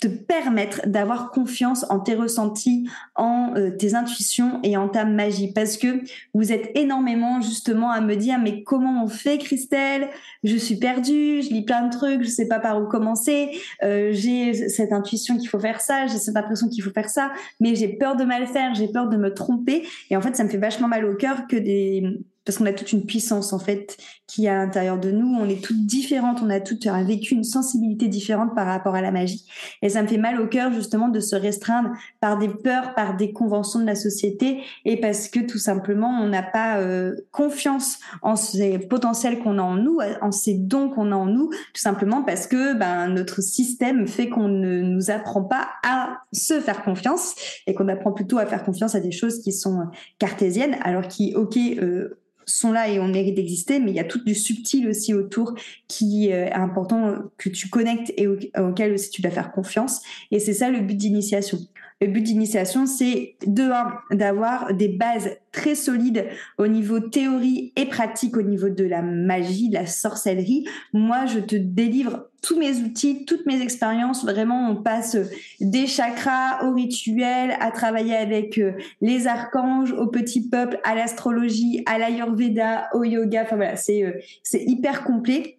te 0.00 0.06
permettre 0.06 0.86
d'avoir 0.86 1.30
confiance 1.30 1.84
en 1.90 1.98
tes 1.98 2.14
ressentis, 2.14 2.88
en 3.16 3.52
euh, 3.56 3.70
tes 3.70 3.94
intuitions 3.94 4.60
et 4.62 4.76
en 4.76 4.88
ta 4.88 5.04
magie. 5.04 5.52
Parce 5.52 5.76
que 5.76 6.00
vous 6.34 6.52
êtes 6.52 6.70
énormément 6.76 7.40
justement 7.40 7.90
à 7.90 8.00
me 8.00 8.14
dire 8.14 8.38
mais 8.38 8.62
comment 8.62 9.02
on 9.02 9.08
fait 9.08 9.38
Christelle? 9.38 10.08
Je 10.44 10.56
suis 10.56 10.76
perdue, 10.76 11.42
je 11.42 11.48
lis 11.50 11.64
plein 11.64 11.88
de 11.88 11.92
trucs, 11.92 12.22
je 12.22 12.28
sais 12.28 12.46
pas 12.46 12.60
par 12.60 12.80
où 12.80 12.86
commencer. 12.86 13.60
Euh, 13.82 14.10
j'ai 14.12 14.54
cette 14.68 14.92
intuition 14.92 15.36
qu'il 15.36 15.48
faut 15.48 15.60
faire 15.60 15.80
ça, 15.80 16.06
j'ai 16.06 16.18
cette 16.18 16.36
impression 16.36 16.68
qu'il 16.68 16.84
faut 16.84 16.92
faire 16.92 17.10
ça, 17.10 17.32
mais 17.58 17.74
j'ai 17.74 17.88
peur 17.88 18.14
de 18.14 18.24
mal 18.24 18.46
faire, 18.46 18.74
j'ai 18.74 18.88
peur 18.88 19.08
de 19.08 19.16
me 19.16 19.34
tromper. 19.34 19.84
Et 20.10 20.16
en 20.16 20.20
fait, 20.20 20.36
ça 20.36 20.44
me 20.44 20.48
fait 20.48 20.58
vachement 20.58 20.88
mal 20.88 21.04
au 21.04 21.16
cœur 21.16 21.48
que 21.48 21.56
des 21.56 22.20
parce 22.48 22.56
qu'on 22.56 22.66
a 22.66 22.72
toute 22.72 22.92
une 22.92 23.04
puissance 23.04 23.52
en 23.52 23.58
fait 23.58 23.98
qui 24.28 24.44
est 24.44 24.50
à 24.50 24.54
l'intérieur 24.54 24.98
de 24.98 25.10
nous. 25.10 25.34
On 25.34 25.48
est 25.48 25.64
toutes 25.64 25.86
différentes, 25.86 26.40
on 26.42 26.50
a 26.50 26.60
toutes 26.60 26.86
vécu, 26.86 27.34
une 27.34 27.44
sensibilité 27.44 28.06
différente 28.08 28.54
par 28.54 28.66
rapport 28.66 28.94
à 28.94 29.00
la 29.00 29.10
magie. 29.10 29.44
Et 29.82 29.88
ça 29.88 30.02
me 30.02 30.06
fait 30.06 30.18
mal 30.18 30.40
au 30.40 30.46
cœur 30.46 30.70
justement 30.72 31.08
de 31.08 31.18
se 31.18 31.34
restreindre 31.34 31.90
par 32.20 32.38
des 32.38 32.48
peurs, 32.48 32.94
par 32.94 33.16
des 33.16 33.32
conventions 33.32 33.80
de 33.80 33.86
la 33.86 33.94
société, 33.94 34.60
et 34.84 35.00
parce 35.00 35.28
que 35.28 35.40
tout 35.40 35.58
simplement 35.58 36.10
on 36.20 36.28
n'a 36.28 36.42
pas 36.42 36.78
euh, 36.78 37.16
confiance 37.32 37.98
en 38.22 38.36
ces 38.36 38.78
potentiels 38.78 39.38
qu'on 39.38 39.58
a 39.58 39.62
en 39.62 39.76
nous, 39.76 39.98
en 40.20 40.30
ces 40.30 40.54
dons 40.54 40.90
qu'on 40.90 41.10
a 41.10 41.16
en 41.16 41.26
nous, 41.26 41.48
tout 41.48 41.80
simplement 41.80 42.22
parce 42.22 42.46
que 42.46 42.74
ben, 42.74 43.08
notre 43.08 43.40
système 43.40 44.06
fait 44.06 44.28
qu'on 44.28 44.48
ne 44.48 44.82
nous 44.82 45.10
apprend 45.10 45.42
pas 45.42 45.68
à 45.82 46.18
se 46.32 46.60
faire 46.60 46.82
confiance 46.82 47.34
et 47.66 47.74
qu'on 47.74 47.88
apprend 47.88 48.12
plutôt 48.12 48.38
à 48.38 48.44
faire 48.44 48.62
confiance 48.62 48.94
à 48.94 49.00
des 49.00 49.12
choses 49.12 49.40
qui 49.40 49.52
sont 49.52 49.86
cartésiennes, 50.18 50.76
alors 50.82 51.08
qui, 51.08 51.34
ok. 51.34 51.56
Euh, 51.56 52.20
sont 52.48 52.72
là 52.72 52.88
et 52.88 52.98
on 52.98 53.08
mérite 53.08 53.34
d'exister, 53.34 53.80
mais 53.80 53.90
il 53.90 53.96
y 53.96 54.00
a 54.00 54.04
tout 54.04 54.22
du 54.24 54.34
subtil 54.34 54.88
aussi 54.88 55.14
autour 55.14 55.54
qui 55.86 56.28
est 56.28 56.52
important 56.52 57.14
que 57.36 57.48
tu 57.48 57.68
connectes 57.68 58.12
et 58.16 58.26
auquel 58.26 58.92
aussi 58.92 59.10
tu 59.10 59.22
dois 59.22 59.30
faire 59.30 59.52
confiance. 59.52 60.00
Et 60.30 60.40
c'est 60.40 60.54
ça 60.54 60.70
le 60.70 60.80
but 60.80 60.96
d'initiation. 60.96 61.58
Le 62.00 62.06
but 62.06 62.20
d'initiation, 62.20 62.86
c'est 62.86 63.34
de 63.44 63.68
d'avoir 64.14 64.72
des 64.72 64.86
bases 64.86 65.30
très 65.50 65.74
solides 65.74 66.26
au 66.56 66.68
niveau 66.68 67.00
théorie 67.00 67.72
et 67.74 67.86
pratique 67.86 68.36
au 68.36 68.42
niveau 68.42 68.68
de 68.68 68.84
la 68.84 69.02
magie, 69.02 69.68
de 69.68 69.74
la 69.74 69.86
sorcellerie. 69.86 70.64
Moi, 70.92 71.26
je 71.26 71.40
te 71.40 71.56
délivre 71.56 72.28
tous 72.40 72.56
mes 72.56 72.76
outils, 72.82 73.24
toutes 73.24 73.46
mes 73.46 73.60
expériences. 73.62 74.24
Vraiment, 74.24 74.70
on 74.70 74.76
passe 74.76 75.16
des 75.60 75.88
chakras 75.88 76.64
au 76.64 76.72
rituel, 76.72 77.56
à 77.58 77.72
travailler 77.72 78.14
avec 78.14 78.58
euh, 78.58 78.74
les 79.00 79.26
archanges, 79.26 79.92
au 79.92 80.06
petit 80.06 80.48
peuple, 80.48 80.78
à 80.84 80.94
l'astrologie, 80.94 81.82
à 81.86 81.98
l'ayurveda, 81.98 82.90
au 82.94 83.02
yoga. 83.02 83.42
Enfin 83.42 83.56
voilà, 83.56 83.74
c'est 83.74 84.04
euh, 84.04 84.12
c'est 84.44 84.62
hyper 84.62 85.02
complet. 85.02 85.58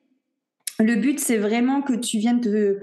Le 0.80 0.96
but, 0.96 1.20
c'est 1.20 1.38
vraiment 1.38 1.82
que 1.82 1.92
tu 1.94 2.18
viennes 2.18 2.40
te, 2.40 2.80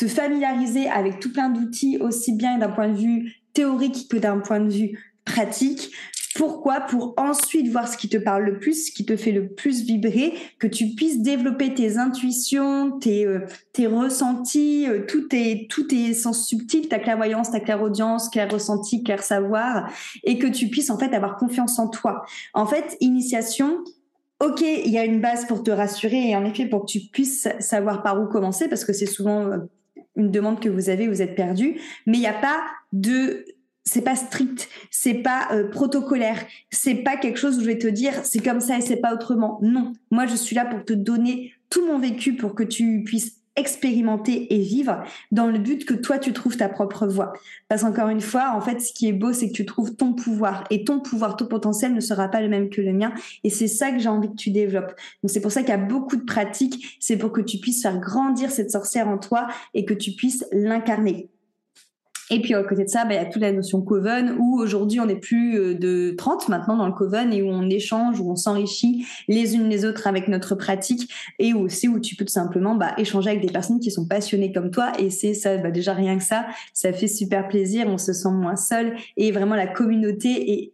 te 0.00 0.06
familiariser 0.06 0.88
avec 0.88 1.20
tout 1.20 1.30
plein 1.30 1.50
d'outils, 1.50 1.98
aussi 1.98 2.32
bien 2.32 2.56
d'un 2.56 2.70
point 2.70 2.88
de 2.88 2.96
vue 2.96 3.34
théorique 3.52 4.08
que 4.08 4.16
d'un 4.16 4.38
point 4.38 4.60
de 4.60 4.70
vue 4.70 4.98
pratique. 5.26 5.90
Pourquoi? 6.36 6.80
Pour 6.80 7.12
ensuite 7.18 7.68
voir 7.68 7.86
ce 7.86 7.98
qui 7.98 8.08
te 8.08 8.16
parle 8.16 8.44
le 8.44 8.58
plus, 8.58 8.86
ce 8.86 8.92
qui 8.92 9.04
te 9.04 9.14
fait 9.14 9.32
le 9.32 9.48
plus 9.48 9.82
vibrer, 9.82 10.32
que 10.58 10.66
tu 10.66 10.94
puisses 10.94 11.20
développer 11.20 11.74
tes 11.74 11.98
intuitions, 11.98 12.98
tes, 12.98 13.26
euh, 13.26 13.40
tes 13.74 13.86
ressentis, 13.86 14.86
euh, 14.88 15.04
tous 15.06 15.28
tes, 15.28 15.66
tous 15.68 15.82
tes 15.82 16.14
sens 16.14 16.46
subtils, 16.46 16.88
ta 16.88 16.98
clairvoyance, 16.98 17.50
ta 17.50 17.60
clairaudience, 17.60 18.30
clair 18.30 18.50
ressenti, 18.50 19.02
clair 19.02 19.22
savoir, 19.22 19.92
et 20.24 20.38
que 20.38 20.46
tu 20.46 20.68
puisses 20.68 20.88
en 20.88 20.98
fait 20.98 21.12
avoir 21.12 21.36
confiance 21.36 21.78
en 21.78 21.88
toi. 21.88 22.22
En 22.54 22.64
fait, 22.64 22.96
initiation, 23.00 23.84
ok, 24.42 24.62
il 24.62 24.90
y 24.90 24.96
a 24.96 25.04
une 25.04 25.20
base 25.20 25.46
pour 25.46 25.62
te 25.62 25.70
rassurer 25.70 26.30
et 26.30 26.36
en 26.36 26.46
effet 26.46 26.64
pour 26.64 26.86
que 26.86 26.90
tu 26.90 27.00
puisses 27.00 27.48
savoir 27.58 28.02
par 28.02 28.18
où 28.22 28.28
commencer, 28.28 28.66
parce 28.66 28.86
que 28.86 28.94
c'est 28.94 29.04
souvent 29.04 29.44
euh, 29.44 29.58
une 30.16 30.30
demande 30.30 30.60
que 30.60 30.68
vous 30.68 30.88
avez, 30.88 31.08
vous 31.08 31.22
êtes 31.22 31.34
perdu, 31.34 31.80
mais 32.06 32.18
il 32.18 32.20
n'y 32.20 32.26
a 32.26 32.32
pas 32.32 32.60
de 32.92 33.44
c'est 33.84 34.02
pas 34.02 34.14
strict, 34.14 34.68
c'est 34.90 35.14
pas 35.14 35.48
euh, 35.52 35.68
protocolaire, 35.68 36.44
c'est 36.70 36.96
pas 36.96 37.16
quelque 37.16 37.38
chose 37.38 37.58
où 37.58 37.60
je 37.60 37.66
vais 37.66 37.78
te 37.78 37.88
dire 37.88 38.12
c'est 38.24 38.42
comme 38.42 38.60
ça 38.60 38.78
et 38.78 38.80
c'est 38.80 39.00
pas 39.00 39.14
autrement. 39.14 39.58
Non, 39.62 39.92
moi 40.10 40.26
je 40.26 40.36
suis 40.36 40.54
là 40.54 40.64
pour 40.64 40.84
te 40.84 40.92
donner 40.92 41.54
tout 41.70 41.86
mon 41.86 41.98
vécu 41.98 42.36
pour 42.36 42.54
que 42.54 42.62
tu 42.62 43.02
puisses 43.04 43.39
expérimenter 43.56 44.54
et 44.54 44.58
vivre 44.58 45.02
dans 45.32 45.46
le 45.46 45.58
but 45.58 45.84
que 45.84 45.94
toi 45.94 46.18
tu 46.18 46.32
trouves 46.32 46.56
ta 46.56 46.68
propre 46.68 47.06
voie. 47.06 47.32
Parce 47.68 47.82
qu'encore 47.82 48.08
une 48.08 48.20
fois, 48.20 48.52
en 48.54 48.60
fait, 48.60 48.80
ce 48.80 48.92
qui 48.92 49.08
est 49.08 49.12
beau, 49.12 49.32
c'est 49.32 49.48
que 49.48 49.54
tu 49.54 49.66
trouves 49.66 49.96
ton 49.96 50.12
pouvoir 50.12 50.64
et 50.70 50.84
ton 50.84 51.00
pouvoir, 51.00 51.36
ton 51.36 51.46
potentiel 51.46 51.92
ne 51.94 52.00
sera 52.00 52.28
pas 52.28 52.40
le 52.40 52.48
même 52.48 52.70
que 52.70 52.80
le 52.80 52.92
mien. 52.92 53.12
Et 53.44 53.50
c'est 53.50 53.68
ça 53.68 53.90
que 53.90 53.98
j'ai 53.98 54.08
envie 54.08 54.30
que 54.30 54.36
tu 54.36 54.50
développes. 54.50 54.94
Donc 55.22 55.30
c'est 55.30 55.40
pour 55.40 55.52
ça 55.52 55.60
qu'il 55.62 55.70
y 55.70 55.72
a 55.72 55.78
beaucoup 55.78 56.16
de 56.16 56.24
pratiques. 56.24 56.96
C'est 57.00 57.16
pour 57.16 57.32
que 57.32 57.40
tu 57.40 57.58
puisses 57.58 57.82
faire 57.82 57.98
grandir 57.98 58.50
cette 58.50 58.70
sorcière 58.70 59.08
en 59.08 59.18
toi 59.18 59.48
et 59.74 59.84
que 59.84 59.94
tu 59.94 60.12
puisses 60.12 60.44
l'incarner. 60.52 61.28
Et 62.30 62.40
puis 62.40 62.54
à 62.54 62.62
côté 62.62 62.84
de 62.84 62.88
ça, 62.88 63.04
bah, 63.04 63.14
il 63.14 63.16
y 63.16 63.18
a 63.18 63.24
toute 63.24 63.42
la 63.42 63.52
notion 63.52 63.82
coven 63.82 64.36
où 64.38 64.60
aujourd'hui 64.60 65.00
on 65.00 65.08
est 65.08 65.16
plus 65.16 65.58
euh, 65.58 65.74
de 65.74 66.14
30 66.16 66.48
maintenant 66.48 66.76
dans 66.76 66.86
le 66.86 66.92
coven 66.92 67.32
et 67.32 67.42
où 67.42 67.48
on 67.48 67.68
échange, 67.68 68.20
où 68.20 68.30
on 68.30 68.36
s'enrichit 68.36 69.04
les 69.28 69.56
unes 69.56 69.68
les 69.68 69.84
autres 69.84 70.06
avec 70.06 70.28
notre 70.28 70.54
pratique 70.54 71.12
et 71.38 71.52
aussi 71.52 71.88
où 71.88 71.98
tu 71.98 72.14
peux 72.14 72.24
tout 72.24 72.32
simplement 72.32 72.76
bah, 72.76 72.94
échanger 72.98 73.30
avec 73.30 73.42
des 73.42 73.52
personnes 73.52 73.80
qui 73.80 73.90
sont 73.90 74.06
passionnées 74.06 74.52
comme 74.52 74.70
toi 74.70 74.92
et 74.98 75.10
c'est 75.10 75.34
ça 75.34 75.56
bah, 75.56 75.70
déjà 75.70 75.92
rien 75.92 76.16
que 76.16 76.24
ça, 76.24 76.46
ça 76.72 76.92
fait 76.92 77.08
super 77.08 77.48
plaisir, 77.48 77.86
on 77.88 77.98
se 77.98 78.12
sent 78.12 78.30
moins 78.30 78.56
seul 78.56 78.94
et 79.16 79.32
vraiment 79.32 79.56
la 79.56 79.66
communauté 79.66 80.52
est 80.52 80.72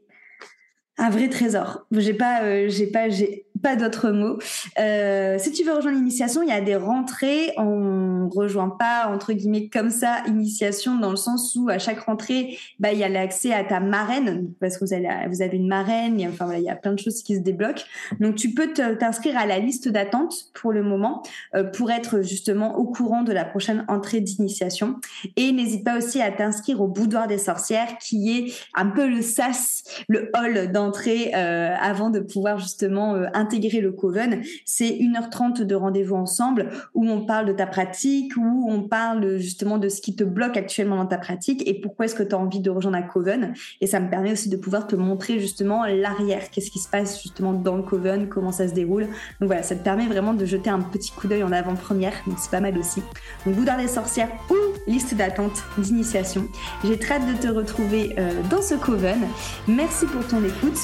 un 0.99 1.11
vrai 1.11 1.29
trésor. 1.29 1.87
J'ai 1.93 2.15
pas, 2.15 2.43
euh, 2.43 2.69
j'ai 2.69 2.87
pas, 2.87 3.09
j'ai 3.09 3.46
pas 3.63 3.77
d'autres 3.77 4.11
mots. 4.11 4.39
Euh, 4.79 5.37
si 5.39 5.53
tu 5.53 5.65
veux 5.65 5.73
rejoindre 5.73 5.99
l'initiation, 5.99 6.43
il 6.43 6.49
y 6.49 6.53
a 6.53 6.61
des 6.61 6.77
rentrées. 6.77 7.53
On 7.57 8.29
rejoint 8.29 8.71
pas 8.71 9.09
entre 9.09 9.33
guillemets 9.33 9.69
comme 9.69 9.91
ça 9.91 10.23
initiation 10.27 10.99
dans 10.99 11.11
le 11.11 11.17
sens 11.17 11.55
où 11.57 11.69
à 11.69 11.79
chaque 11.79 12.01
rentrée, 12.01 12.59
bah 12.79 12.93
il 12.93 12.99
y 12.99 13.05
a 13.05 13.09
l'accès 13.09 13.53
à 13.53 13.65
ta 13.65 13.81
marraine 13.81 14.51
parce 14.61 14.79
que 14.79 14.85
vous 14.85 14.93
avez 14.93 15.09
vous 15.29 15.43
avez 15.43 15.57
une 15.57 15.69
marraine. 15.69 16.25
Enfin 16.29 16.45
voilà, 16.45 16.61
il 16.61 16.65
y 16.65 16.71
a 16.71 16.77
plein 16.77 16.93
de 16.93 16.99
choses 16.99 17.23
qui 17.23 17.37
se 17.37 17.41
débloquent. 17.41 17.85
Donc 18.21 18.37
tu 18.37 18.51
peux 18.51 18.73
t'inscrire 18.73 19.37
à 19.37 19.47
la 19.47 19.59
liste 19.59 19.89
d'attente 19.89 20.47
pour 20.55 20.73
le 20.73 20.83
moment 20.83 21.23
euh, 21.55 21.65
pour 21.65 21.91
être 21.91 22.23
justement 22.23 22.77
au 22.77 22.85
courant 22.85 23.23
de 23.23 23.33
la 23.33 23.45
prochaine 23.45 23.85
entrée 23.89 24.21
d'initiation. 24.21 24.97
Et 25.37 25.53
n'hésite 25.53 25.85
pas 25.85 25.97
aussi 25.97 26.21
à 26.21 26.31
t'inscrire 26.31 26.81
au 26.81 26.89
boudoir 26.89 27.27
des 27.27 27.39
sorcières 27.39 27.99
qui 27.99 28.37
est 28.37 28.53
un 28.75 28.87
peu 28.87 29.09
le 29.09 29.23
sas, 29.23 29.85
le 30.09 30.31
hall 30.35 30.73
d'entrée 30.73 31.33
euh, 31.35 31.75
avant 31.81 32.11
de 32.11 32.21
pouvoir 32.21 32.59
justement 32.59 33.15
euh, 33.15 33.27
intégrer 33.47 33.81
le 33.81 33.93
Coven, 33.93 34.43
c'est 34.65 34.91
1h30 34.91 35.63
de 35.63 35.75
rendez-vous 35.75 36.17
ensemble 36.17 36.71
où 36.95 37.09
on 37.09 37.25
parle 37.25 37.47
de 37.47 37.53
ta 37.53 37.67
pratique, 37.67 38.37
où 38.37 38.67
on 38.69 38.83
parle 38.83 39.39
justement 39.39 39.79
de 39.79 39.89
ce 39.89 40.01
qui 40.01 40.17
te 40.17 40.25
bloque 40.25 40.57
actuellement 40.57 40.97
dans 40.97 41.07
ta 41.07 41.19
pratique 41.19 41.67
et 41.67 41.81
pourquoi 41.81 42.07
est-ce 42.07 42.15
que 42.15 42.23
tu 42.23 42.35
as 42.35 42.39
envie 42.39 42.61
de 42.61 42.71
rejoindre 42.71 42.97
un 42.97 43.03
Coven. 43.03 43.55
Et 43.81 43.87
ça 43.87 44.01
me 44.01 44.11
permet 44.11 44.33
aussi 44.33 44.49
de 44.49 44.57
pouvoir 44.57 44.87
te 44.87 44.97
montrer 44.97 45.39
justement 45.39 45.87
l'arrière, 45.87 46.51
qu'est-ce 46.51 46.71
qui 46.71 46.79
se 46.79 46.89
passe 46.89 47.23
justement 47.23 47.53
dans 47.53 47.77
le 47.77 47.83
Coven, 47.83 48.29
comment 48.29 48.53
ça 48.53 48.67
se 48.67 48.75
déroule. 48.75 49.05
Donc 49.41 49.49
voilà, 49.49 49.63
ça 49.63 49.77
te 49.77 49.85
permet 49.85 50.07
vraiment 50.07 50.35
de 50.35 50.45
jeter 50.45 50.71
un 50.71 50.81
petit 50.81 51.13
coup 51.13 51.29
d'œil 51.29 51.45
en 51.45 51.53
avant-première, 51.53 52.15
donc 52.27 52.39
c'est 52.39 52.51
pas 52.51 52.61
mal 52.61 52.77
aussi. 52.77 53.03
Donc 53.45 53.55
Bouddha 53.55 53.77
des 53.77 53.89
sorcières 53.89 54.31
ou 54.51 54.91
liste 54.91 55.15
d'attente 55.15 55.63
d'initiation. 55.79 56.49
J'ai 56.85 56.99
très 56.99 57.15
hâte 57.15 57.27
de 57.27 57.41
te 57.41 57.49
retrouver 57.49 58.15
euh, 58.19 58.43
dans 58.51 58.63
ce 58.63 58.75
Coven. 58.75 59.27
Merci 59.69 60.07
pour 60.07 60.27
ton 60.27 60.45
écoute 60.45 60.79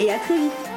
et 0.00 0.10
à 0.10 0.18
très 0.18 0.36
vite 0.36 0.73